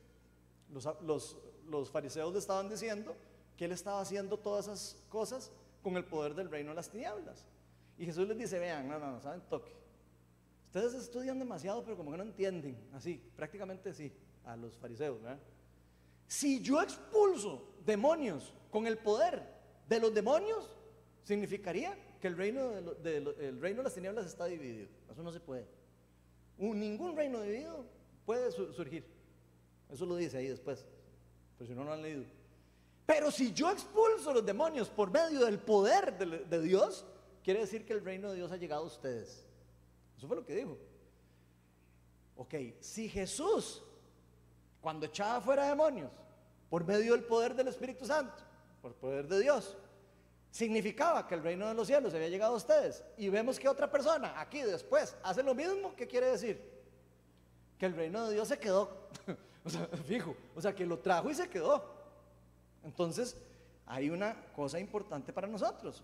[0.70, 3.16] Los, fariseos le estaban diciendo
[3.58, 7.46] que él estaba haciendo todas esas cosas con el poder del reino de las tinieblas.
[7.98, 9.76] Y Jesús les dice, vean, no, no, no, saben toque.
[10.68, 12.78] Ustedes estudian demasiado, pero como que no entienden.
[12.94, 14.14] Así, prácticamente sí,
[14.46, 15.20] a los fariseos.
[16.28, 19.42] Si yo expulso demonios con el poder
[19.88, 20.70] de los demonios,
[21.28, 24.88] significaría que el reino de, las tinieblas está dividido.
[25.12, 25.68] Eso no se puede.
[26.58, 27.86] ningún reino dividido
[28.26, 29.06] puede surgir.
[29.90, 30.86] Eso lo dice ahí después.
[31.58, 32.24] Pero si no, no han leído.
[33.06, 37.06] Pero si yo expulso los demonios por medio del poder de, de Dios,
[37.44, 39.46] quiere decir que el reino de Dios ha llegado a ustedes.
[40.18, 40.78] Eso fue lo que dijo.
[42.38, 43.84] Ok, si Jesús,
[44.80, 46.12] cuando echaba fuera demonios,
[46.70, 48.44] por medio del poder del Espíritu Santo,
[48.82, 49.78] por poder de Dios,
[50.58, 53.92] significaba que el reino de los cielos había llegado a ustedes y vemos que otra
[53.92, 56.60] persona aquí después hace lo mismo, ¿qué quiere decir?
[57.78, 59.08] Que el reino de Dios se quedó,
[59.64, 61.94] o sea, fijo, o sea, que lo trajo y se quedó.
[62.84, 63.38] Entonces,
[63.86, 66.04] hay una cosa importante para nosotros.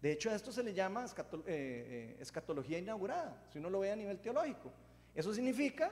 [0.00, 3.96] De hecho, esto se le llama eh, eh, escatología inaugurada, si uno lo ve a
[3.96, 4.70] nivel teológico.
[5.16, 5.90] Eso significa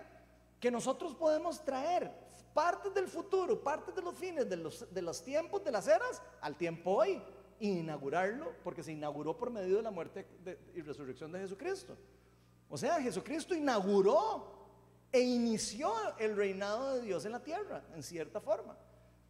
[0.61, 2.13] que nosotros podemos traer
[2.55, 6.93] partes del futuro, partes de los fines, de los tiempos, de las eras, al tiempo
[6.93, 7.21] hoy
[7.61, 10.27] inaugurarlo porque se inauguró por medio de la muerte
[10.75, 11.97] y resurrección de Jesucristo.
[12.69, 14.57] O sea, Jesucristo inauguró
[15.13, 18.77] e inició el reinado de Dios en la tierra, en cierta forma.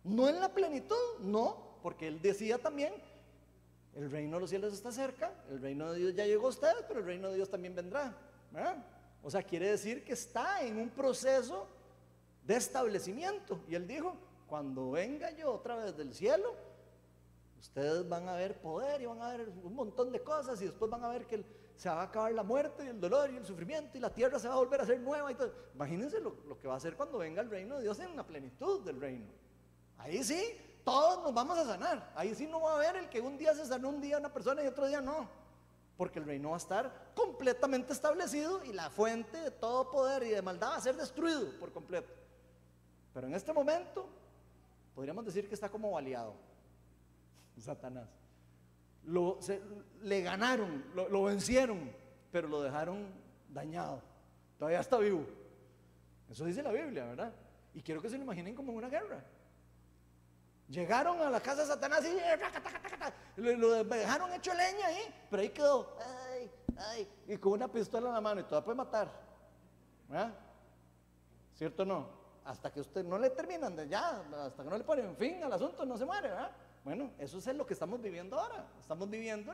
[0.04, 2.94] No en la plenitud, no, porque él decía también,
[3.94, 6.84] el reino de los cielos está cerca, el reino de Dios ya llegó a ustedes,
[6.86, 8.16] pero el reino de Dios también vendrá.
[9.22, 11.66] O sea, quiere decir que está en un proceso
[12.44, 13.60] de establecimiento.
[13.68, 14.14] Y él dijo,
[14.46, 16.54] cuando venga yo otra vez del cielo,
[17.66, 20.90] Ustedes van a ver poder y van a ver un montón de cosas y después
[20.90, 21.44] van a ver que
[21.76, 24.38] se va a acabar la muerte y el dolor y el sufrimiento y la tierra
[24.38, 25.52] se va a volver a hacer nueva y todo.
[25.74, 28.82] Imagínense lo, que va a hacer cuando venga el reino de Dios en la plenitud
[28.82, 29.26] del reino.
[29.98, 32.12] Ahí sí, todos nos vamos a sanar.
[32.14, 34.32] Ahí sí no va a haber el que un día se sanó un día una
[34.32, 35.28] persona y otro día no.
[35.98, 40.30] Porque el reino va a estar completamente establecido y la fuente de todo poder y
[40.30, 42.12] de maldad va a ser destruido por completo.
[43.12, 44.06] Pero en este momento
[44.94, 46.34] podríamos decir que está como baleado.
[47.60, 48.08] Satanás.
[49.04, 49.38] Lo,
[50.02, 51.92] le ganaron, lo, vencieron.
[52.32, 53.06] pero lo dejaron
[53.48, 54.02] dañado.
[54.58, 55.24] Todavía está vivo.
[56.28, 57.32] Eso dice la Biblia, ¿verdad?
[57.74, 59.22] Y quiero que se lo imaginen como una guerra.
[60.68, 65.96] Llegaron a la casa de Satanás y lo, dejaron hecho leña ahí, pero ahí quedó,
[66.32, 69.08] ay, ay, y con una pistola en la mano y todavía puede matar.
[70.08, 70.34] ¿Verdad?
[71.54, 72.08] ¿Cierto o no?
[72.44, 75.52] Hasta que usted no le terminan de ya, hasta que no le ponen fin al
[75.52, 76.50] asunto, no se muere, ¿verdad?
[76.86, 78.64] Bueno, eso es lo que estamos viviendo ahora.
[78.80, 79.52] Estamos viviendo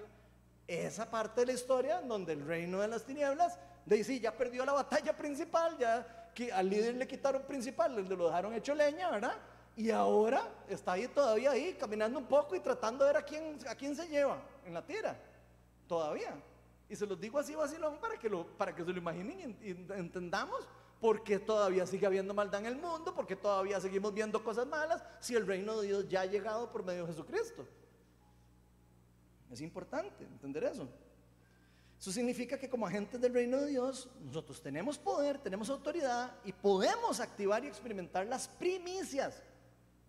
[0.66, 4.66] esa parte de la historia donde el reino de las tinieblas, de sí, ya perdió
[4.66, 9.10] la batalla principal, ya que al líder le quitaron principal, le lo dejaron hecho leña,
[9.10, 9.32] ¿verdad?
[9.78, 13.58] Y ahora está ahí todavía ahí, caminando un poco y tratando de ver a quién,
[13.66, 15.16] a quién se lleva en la tierra.
[15.88, 16.34] Todavía.
[16.86, 18.28] Y se los digo así vacilón para que,
[18.58, 20.68] para que se lo imaginen y, entendamos
[21.02, 24.68] por qué todavía sigue habiendo maldad en el mundo, por qué todavía seguimos viendo cosas
[24.68, 27.66] malas, si el reino de Dios ya ha llegado por medio de Jesucristo.
[29.50, 30.88] Es importante entender eso.
[31.98, 36.52] Eso significa que como agentes del reino de Dios, nosotros tenemos poder, tenemos autoridad y
[36.52, 39.42] podemos activar y experimentar las primicias.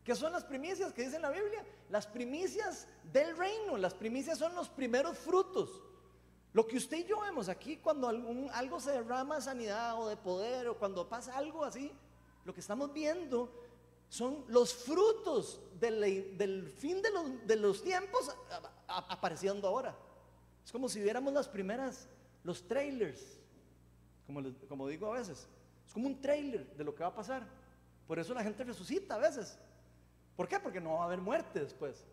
[0.03, 1.65] ¿Qué son las primicias que dice la Biblia?
[1.89, 5.81] Las primicias del reino, las primicias son los primeros frutos.
[6.53, 10.15] Lo que usted y yo vemos aquí cuando algo se derrama de sanidad o de
[10.15, 11.91] poder o cuando pasa algo así,
[12.45, 13.51] lo que estamos viendo
[14.07, 18.35] son los frutos del, fin de los, tiempos
[18.87, 19.97] apareciendo ahora.
[20.63, 22.07] Es como si viéramos las primeras,
[22.43, 23.39] los trailers,
[24.27, 25.47] como, como digo a veces.
[25.87, 27.47] Es como un trailer de lo que va a pasar.
[28.05, 29.57] Por eso la gente resucita a veces.
[30.35, 30.59] ¿Por qué?
[30.59, 32.05] Porque no va a haber muerte después.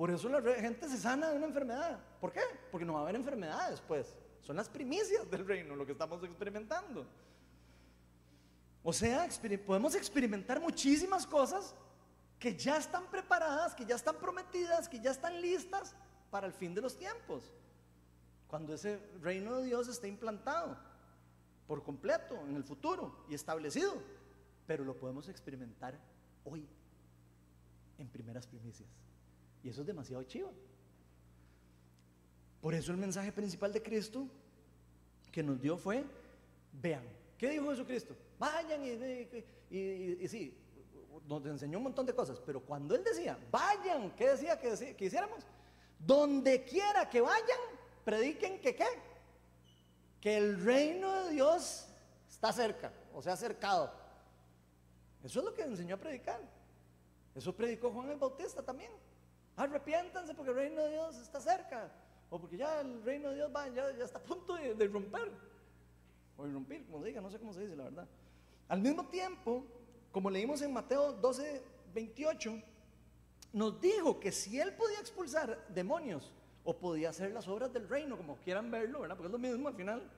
[0.00, 2.00] Por eso la gente se sana de una enfermedad.
[2.22, 2.40] ¿Por qué?
[2.70, 4.16] Porque no va a haber enfermedad después.
[4.40, 7.06] Son las primicias del reino lo que estamos experimentando.
[8.82, 9.28] O sea,
[9.66, 11.74] podemos experimentar muchísimas cosas
[12.38, 15.94] que ya están preparadas, que ya están prometidas, que ya están listas
[16.30, 17.52] para el fin de los tiempos
[18.48, 20.78] cuando ese reino de Dios está implantado
[21.66, 23.92] por completo en el futuro y establecido,
[24.66, 26.00] pero lo podemos experimentar
[26.46, 26.66] hoy
[27.98, 28.88] en primeras primicias.
[29.62, 30.52] Y eso es demasiado chivo.
[32.60, 34.26] Por eso el mensaje principal de Cristo
[35.32, 36.04] que nos dio fue,
[36.72, 37.02] vean,
[37.38, 38.14] ¿qué dijo Jesucristo?
[38.38, 40.56] Vayan y, sí,
[41.26, 45.04] nos enseñó un montón de cosas, pero cuando Él decía, vayan, ¿qué decía que, que
[45.04, 45.44] hiciéramos?
[45.98, 47.58] Donde quiera que vayan,
[48.04, 48.88] prediquen que qué?
[50.20, 51.86] Que el reino de Dios
[52.28, 53.92] está cerca, o sea, acercado.
[55.22, 56.40] Eso es lo que enseñó a predicar.
[57.34, 58.90] Eso predicó Juan el Bautista también.
[59.60, 61.92] Arrepiéntanse porque el reino de Dios está cerca.
[62.30, 65.30] O porque ya el reino de Dios va, ya, está a punto de, de romper.
[66.38, 68.08] O irrumpir, como diga, no sé cómo se dice la verdad.
[68.68, 69.66] Al mismo tiempo,
[70.12, 72.62] como leímos en Mateo 12, 28,
[73.52, 76.32] nos dijo que si él podía expulsar demonios
[76.64, 79.14] o podía hacer las obras del reino, como quieran verlo, ¿verdad?
[79.14, 80.10] Porque es lo mismo al final.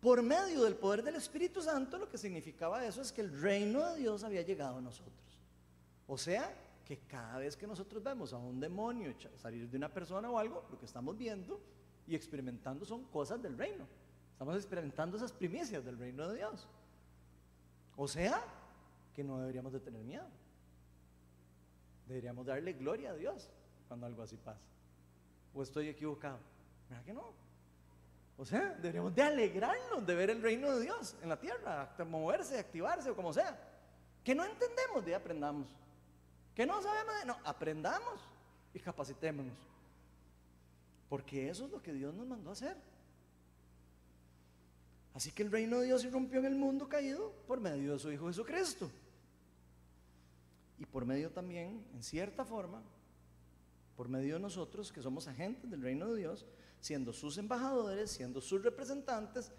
[0.00, 3.86] Por medio del poder del Espíritu Santo, lo que significaba eso es que el reino
[3.90, 5.38] de Dios había llegado a nosotros.
[6.08, 6.52] O sea,
[6.90, 10.66] que cada vez que nosotros vemos a un demonio salir de una persona o algo,
[10.72, 11.60] lo que estamos viendo
[12.04, 13.86] y experimentando son cosas del reino.
[14.32, 16.66] Estamos experimentando esas primicias del reino de Dios.
[17.94, 18.42] O sea,
[19.14, 20.26] que no deberíamos de tener miedo.
[22.08, 23.48] Deberíamos darle gloria a Dios
[23.86, 24.66] cuando algo así pasa.
[25.54, 26.40] ¿O estoy equivocado?
[26.88, 27.32] ¿Verdad que no?
[28.36, 32.58] O sea, deberíamos de alegrarnos de ver el reino de Dios en la tierra, moverse,
[32.58, 33.56] activarse o como sea.
[34.24, 35.76] Que no entendemos, de aprendamos.
[36.54, 38.20] Que no sabemos, no, aprendamos
[38.74, 39.56] y capacitémonos.
[41.08, 42.76] Porque eso es lo que Dios nos mandó a hacer.
[45.14, 48.12] Así que el reino de Dios irrumpió en el mundo caído por medio de su
[48.12, 48.90] Hijo Jesucristo.
[50.78, 52.82] Y por medio también, en cierta forma,
[53.96, 56.46] por medio de nosotros, que somos agentes del reino de Dios,
[56.80, 59.52] siendo sus embajadores, siendo sus representantes,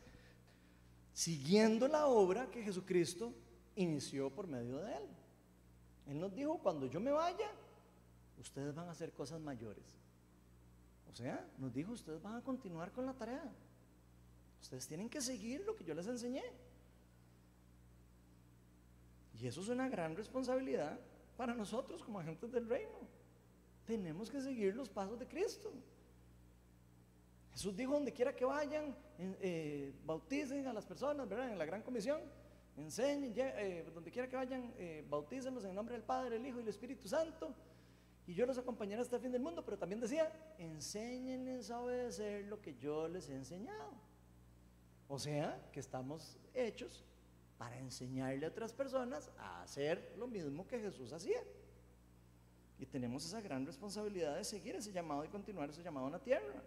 [1.14, 3.34] siguiendo la obra que Jesucristo
[3.76, 5.04] inició por medio de él.
[6.12, 7.50] Él nos dijo, cuando yo me vaya,
[8.40, 9.84] ustedes van a hacer cosas mayores.
[11.10, 13.52] O sea, nos dijo, ustedes van a continuar con la tarea.
[14.62, 16.44] Ustedes tienen que seguir lo que yo les enseñé.
[19.40, 21.00] Y eso es una gran responsabilidad
[21.36, 23.02] para nosotros como agentes del reino
[23.86, 25.72] tenemos que seguir los pasos de Cristo.
[27.52, 31.52] Jesús dijo, donde quiera que vayan, eh, bauticen a las personas, ¿verdad?
[31.52, 32.22] En la gran comisión,
[32.78, 36.60] enseñen, eh, donde quiera que vayan, eh, bautícenlos en el nombre del Padre, el Hijo
[36.60, 37.54] y el Espíritu Santo.
[38.28, 42.46] Y yo los acompañaré hasta el fin del mundo, pero también decía, enséñenles a obedecer
[42.46, 43.92] lo que yo les he enseñado.
[45.08, 47.04] O sea, que estamos hechos
[47.58, 51.44] para enseñarle a otras personas a hacer lo mismo que Jesús hacía.
[52.80, 56.20] Y tenemos esa gran responsabilidad de seguir ese llamado y continuar ese llamado en la
[56.20, 56.64] tierra.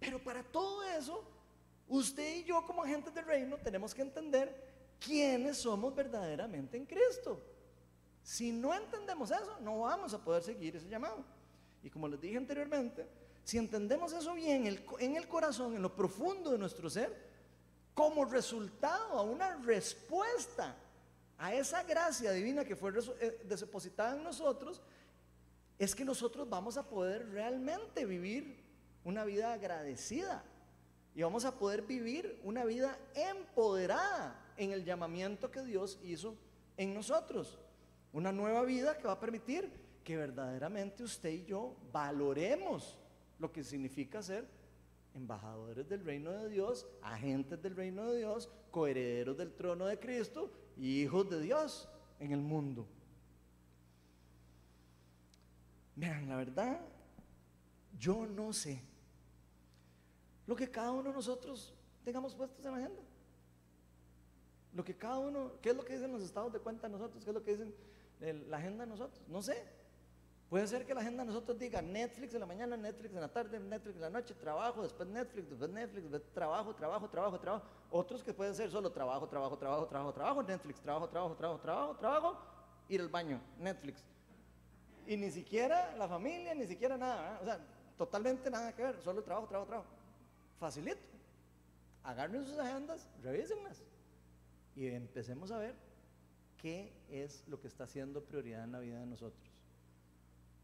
[0.00, 1.22] Pero para todo eso,
[1.88, 4.73] usted y yo como agentes del reino tenemos que entender
[5.04, 7.42] quiénes somos verdaderamente en Cristo.
[8.22, 11.24] Si no entendemos eso, no vamos a poder seguir ese llamado.
[11.82, 13.06] Y como les dije anteriormente,
[13.44, 14.66] si entendemos eso bien
[14.98, 17.34] en el corazón, en lo profundo de nuestro ser,
[17.92, 20.74] como resultado a una respuesta
[21.38, 24.80] a esa gracia divina que fue eh, depositada en nosotros,
[25.78, 28.62] es que nosotros vamos a poder realmente vivir
[29.04, 30.42] una vida agradecida
[31.14, 36.36] y vamos a poder vivir una vida empoderada en el llamamiento que Dios hizo
[36.76, 37.58] en nosotros.
[38.12, 39.70] Una nueva vida que va a permitir
[40.04, 42.98] que verdaderamente usted y yo valoremos
[43.38, 44.46] lo que significa ser
[45.14, 50.52] embajadores del reino de Dios, agentes del reino de Dios, coherederos del trono de Cristo
[50.76, 51.88] y hijos de Dios
[52.20, 52.86] en el mundo.
[55.96, 56.80] Vean, la verdad,
[57.98, 58.82] yo no sé
[60.46, 61.72] lo que cada uno de nosotros
[62.04, 63.02] tengamos puestos en la agenda.
[64.74, 67.22] Lo que cada uno, ¿qué es lo que dicen los estados de cuenta nosotros?
[67.24, 67.74] ¿Qué es lo que dicen
[68.48, 69.22] la agenda de nosotros?
[69.28, 69.64] No sé.
[70.50, 73.32] Puede ser que la agenda de nosotros diga Netflix en la mañana, Netflix en la
[73.32, 77.64] tarde, Netflix en la noche, trabajo, después Netflix, después Netflix, después trabajo, trabajo, trabajo, trabajo.
[77.90, 81.96] Otros que pueden ser solo trabajo, trabajo, trabajo, trabajo, trabajo, Netflix, trabajo, trabajo, trabajo, trabajo,
[81.96, 82.38] trabajo,
[82.88, 84.04] ir al baño, Netflix.
[85.06, 87.60] Y ni siquiera la familia, ni siquiera nada, o sea,
[87.96, 89.90] totalmente nada que ver, solo trabajo, trabajo, trabajo.
[90.58, 91.00] Facilito.
[92.02, 93.82] Agarren sus agendas, revísenlas
[94.76, 95.74] y empecemos a ver
[96.56, 99.50] qué es lo que está siendo prioridad en la vida de nosotros.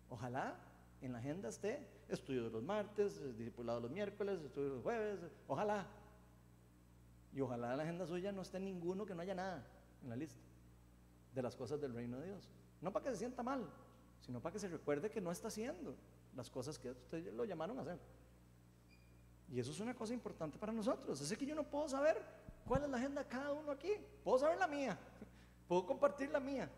[0.09, 0.57] Ojalá
[1.01, 5.87] en la agenda esté estudio de los martes, discipulado los miércoles, estudio los jueves, ojalá.
[7.33, 9.65] Y ojalá en la agenda suya no esté ninguno que no haya nada
[10.03, 10.41] en la lista
[11.35, 12.49] de las cosas del reino de Dios.
[12.81, 13.69] No para que se sienta mal,
[14.21, 15.95] sino para que se recuerde que no está haciendo
[16.35, 17.99] las cosas que ustedes lo llamaron a hacer.
[19.49, 21.21] Y eso es una cosa importante para nosotros.
[21.21, 22.23] Es que yo no puedo saber
[22.71, 23.91] cuál es la agenda de cada uno aquí.
[24.23, 24.97] Puedo saber la mía,
[25.67, 26.71] puedo compartir la mía.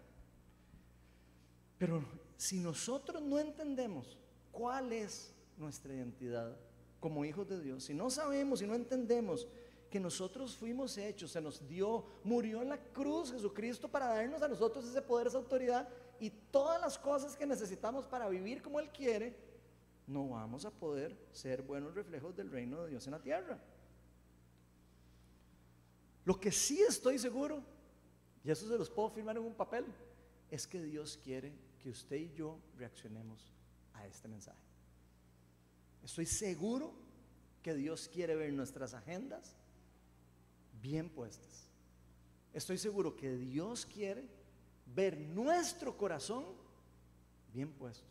[1.77, 2.03] Pero
[2.39, 4.17] si nosotros no entendemos
[4.51, 6.57] cuál es nuestra identidad
[6.99, 9.47] como hijos de Dios, si no sabemos y no entendemos
[9.91, 14.49] que nosotros fuimos hechos, se nos dio, murió en la cruz Jesucristo para darnos a
[14.49, 15.87] nosotros ese poder, esa autoridad
[16.19, 19.37] y todas las cosas que necesitamos para vivir como Él quiere,
[20.07, 23.61] no vamos a poder ser buenos reflejos del reino de Dios en la tierra.
[26.25, 27.63] Lo que sí estoy seguro,
[28.45, 29.85] y eso se los puedo firmar en un papel,
[30.51, 33.53] es que Dios quiere que usted y yo reaccionemos
[33.95, 34.61] a este mensaje.
[36.03, 36.93] Estoy seguro
[37.63, 39.57] que Dios quiere ver nuestras agendas
[40.81, 41.69] bien puestas.
[42.53, 44.29] Estoy seguro que Dios quiere
[44.95, 46.45] ver nuestro corazón
[47.53, 48.07] bien puesto.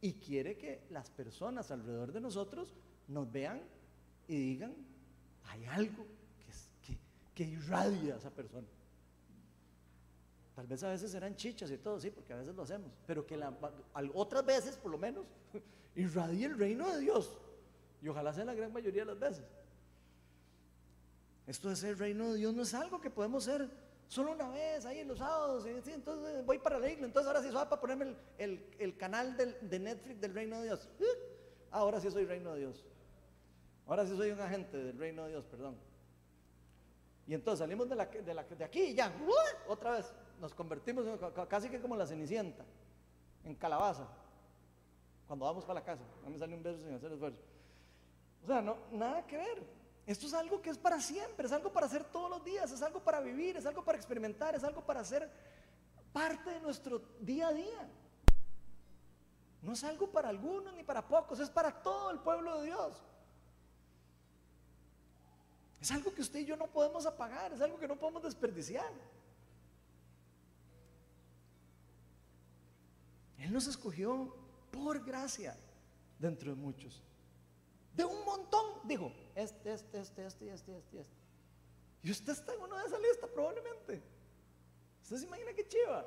[0.00, 2.74] Y quiere que las personas alrededor de nosotros
[3.06, 3.62] nos vean
[4.26, 4.74] y digan,
[5.44, 6.06] hay algo
[7.38, 8.66] que, irradia a esa persona.
[10.56, 13.24] Tal vez a veces serán chichas y todo, sí, porque a veces lo hacemos, pero
[13.24, 13.40] que
[14.12, 15.24] otras veces, por lo menos,
[15.94, 17.38] irradie el reino de Dios.
[18.02, 19.44] Y ojalá sea la gran mayoría de las veces.
[21.46, 23.70] Esto de ser el reino de Dios no es algo que podemos ser
[24.08, 27.50] solo una vez, ahí en los sábados, entonces voy para la iglesia, entonces ahora sí
[27.50, 30.88] va para ponerme el, canal de Netflix del reino de Dios.
[30.98, 31.04] ¡Uh!
[31.70, 32.84] Ahora sí soy reino de Dios.
[33.86, 35.87] Ahora sí soy un agente del reino de Dios, perdón.
[37.28, 39.12] Y entonces salimos de, la, de, aquí y ya,
[39.68, 40.10] otra vez,
[40.40, 41.04] nos convertimos
[41.46, 42.64] casi que como la cenicienta,
[43.44, 44.08] en calabaza,
[45.26, 46.02] cuando vamos para la casa.
[46.24, 47.38] Mí me sale un beso sin hacer esfuerzo.
[48.42, 49.62] O sea, no, nada que ver.
[50.06, 52.80] Esto es algo que es para siempre, es algo para hacer todos los días, es
[52.80, 55.30] algo para vivir, es algo para experimentar, es algo para hacer
[56.14, 57.90] parte de nuestro día a día.
[59.60, 63.04] No es algo para algunos ni para pocos, es para todo el pueblo de Dios.
[65.80, 68.92] Es algo que usted y yo no podemos apagar, es algo que no podemos desperdiciar.
[73.38, 74.34] Él nos escogió
[74.72, 75.56] por gracia
[76.18, 77.02] dentro de muchos.
[77.94, 81.16] De un montón, dijo, este, este, este, este, este, este, este.
[82.02, 84.02] Y usted está en una de esas listas probablemente.
[85.02, 86.04] ¿Usted se imagina qué chiva?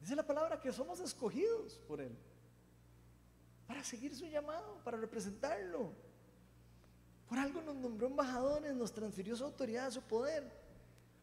[0.00, 2.16] Dice la palabra que somos escogidos por Él.
[3.66, 5.92] Para seguir su llamado, para representarlo.
[7.28, 10.50] Por algo nos nombró embajadores, nos transfirió su autoridad, su poder.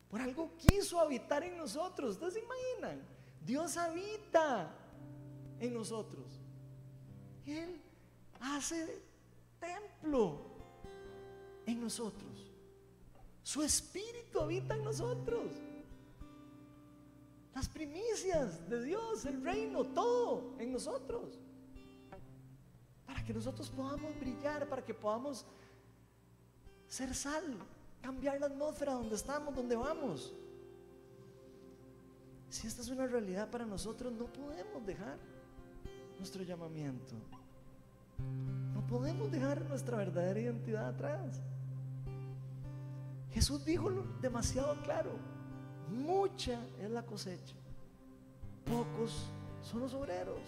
[0.10, 2.12] Por algo quiso habitar en nosotros.
[2.12, 3.02] ¿Ustedes se imaginan?
[3.45, 4.76] Dios habita
[5.60, 6.26] en nosotros.
[7.45, 7.82] Él
[8.39, 9.02] hace
[9.60, 10.41] templo
[11.66, 12.52] en nosotros.
[13.43, 15.52] Su espíritu habita en nosotros.
[17.54, 21.39] Las primicias de Dios, el reino, todo en nosotros.
[23.06, 25.45] Para que nosotros podamos brillar, para que podamos
[26.92, 27.58] ser sal,
[28.02, 30.34] cambiar la atmósfera donde estamos, donde vamos.
[32.50, 35.18] Si esta es una realidad para nosotros, no podemos dejar
[36.18, 37.16] nuestro llamamiento.
[38.74, 41.39] No podemos dejar nuestra verdadera identidad atrás.
[43.32, 43.89] Jesús dijo
[44.22, 45.12] demasiado claro,
[45.89, 47.56] mucha es la cosecha,
[48.66, 49.28] pocos
[49.64, 50.42] son los obreros.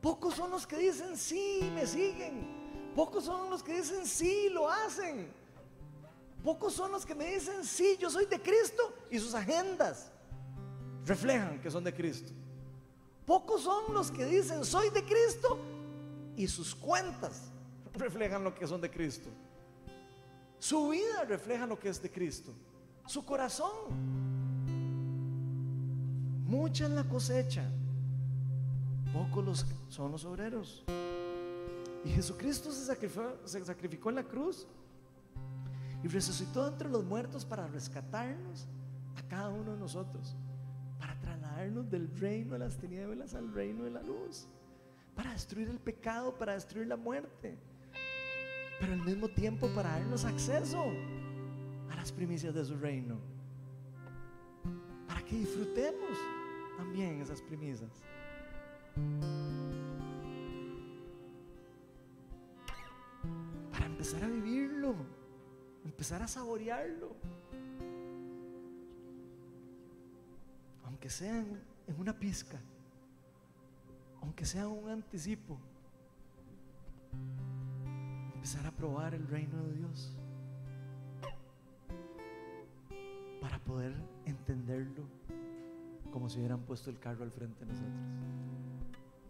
[0.00, 2.63] Pocos son los que dicen sí, me siguen.
[2.94, 5.32] Pocos son los que dicen sí, lo hacen.
[6.42, 10.10] Pocos son los que me dicen sí, yo soy de Cristo y sus agendas
[11.04, 12.32] reflejan que son de Cristo.
[13.26, 15.58] Pocos son los que dicen soy de Cristo
[16.36, 17.50] y sus cuentas
[17.94, 19.28] reflejan lo que son de Cristo.
[20.58, 22.52] Su vida refleja lo que es de Cristo.
[23.06, 23.72] Su corazón.
[26.46, 27.64] Mucha es la cosecha,
[29.12, 30.84] pocos son los obreros.
[32.04, 34.66] Y Jesucristo se sacrificó, en la cruz
[36.02, 38.66] y resucitó entre los muertos para rescatarnos
[39.16, 40.36] a cada uno de nosotros,
[40.98, 44.46] para trasladarnos del reino de las tinieblas al reino de la luz,
[45.14, 47.56] para destruir el pecado, para destruir la muerte,
[48.78, 50.84] pero al mismo tiempo para darnos acceso
[51.90, 53.18] a las primicias de su reino,
[55.08, 56.18] para que disfrutemos
[56.76, 58.02] también esas primicias.
[65.94, 67.14] Empezar a saborearlo.
[70.84, 72.60] Aunque sea en una pizca,
[74.20, 75.56] aunque sea un anticipo,
[78.34, 80.16] empezar a probar el reino de Dios
[83.40, 83.94] para poder
[84.26, 85.04] entenderlo
[86.12, 87.94] como si hubieran puesto el carro al frente de nosotros.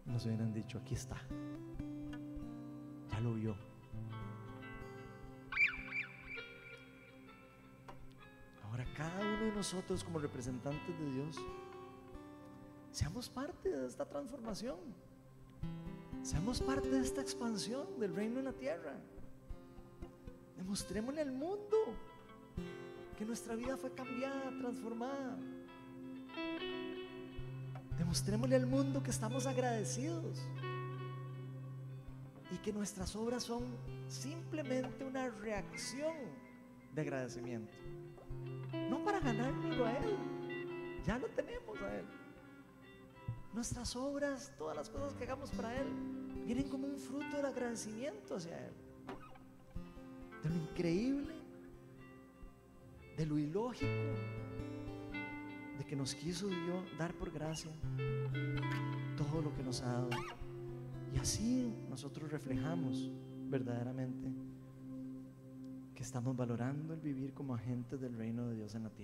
[0.07, 1.17] Nos hubieran dicho, aquí está.
[3.11, 3.74] Ya lo vio.
[8.75, 11.37] Ahora cada uno de nosotros como representantes de Dios,
[12.91, 14.75] seamos parte de esta transformación.
[16.25, 18.97] Seamos parte de esta expansión del reino en la tierra.
[20.57, 21.77] Demostrémosle al mundo
[23.17, 25.39] que nuestra vida fue cambiada, transformada.
[27.97, 30.49] Demostrémosle al mundo que estamos agradecidos
[32.51, 33.63] y que nuestras obras son
[34.09, 36.17] simplemente una reacción
[36.93, 37.73] de agradecimiento.
[38.91, 42.05] No para ganárnoslo a Él, ya lo tenemos a Él.
[43.53, 45.87] Nuestras obras, todas las cosas que hagamos para Él,
[46.45, 48.73] vienen como un fruto del agradecimiento hacia Él.
[50.43, 51.35] De lo increíble,
[53.17, 53.89] de lo ilógico,
[55.79, 57.71] de que nos quiso Dios dar por gracia
[59.17, 60.11] todo lo que nos ha dado.
[61.15, 63.11] Y así nosotros reflejamos
[63.49, 64.33] verdaderamente
[65.95, 68.95] que estamos valorando el vivir como agentes del reino de Dios en la tierra.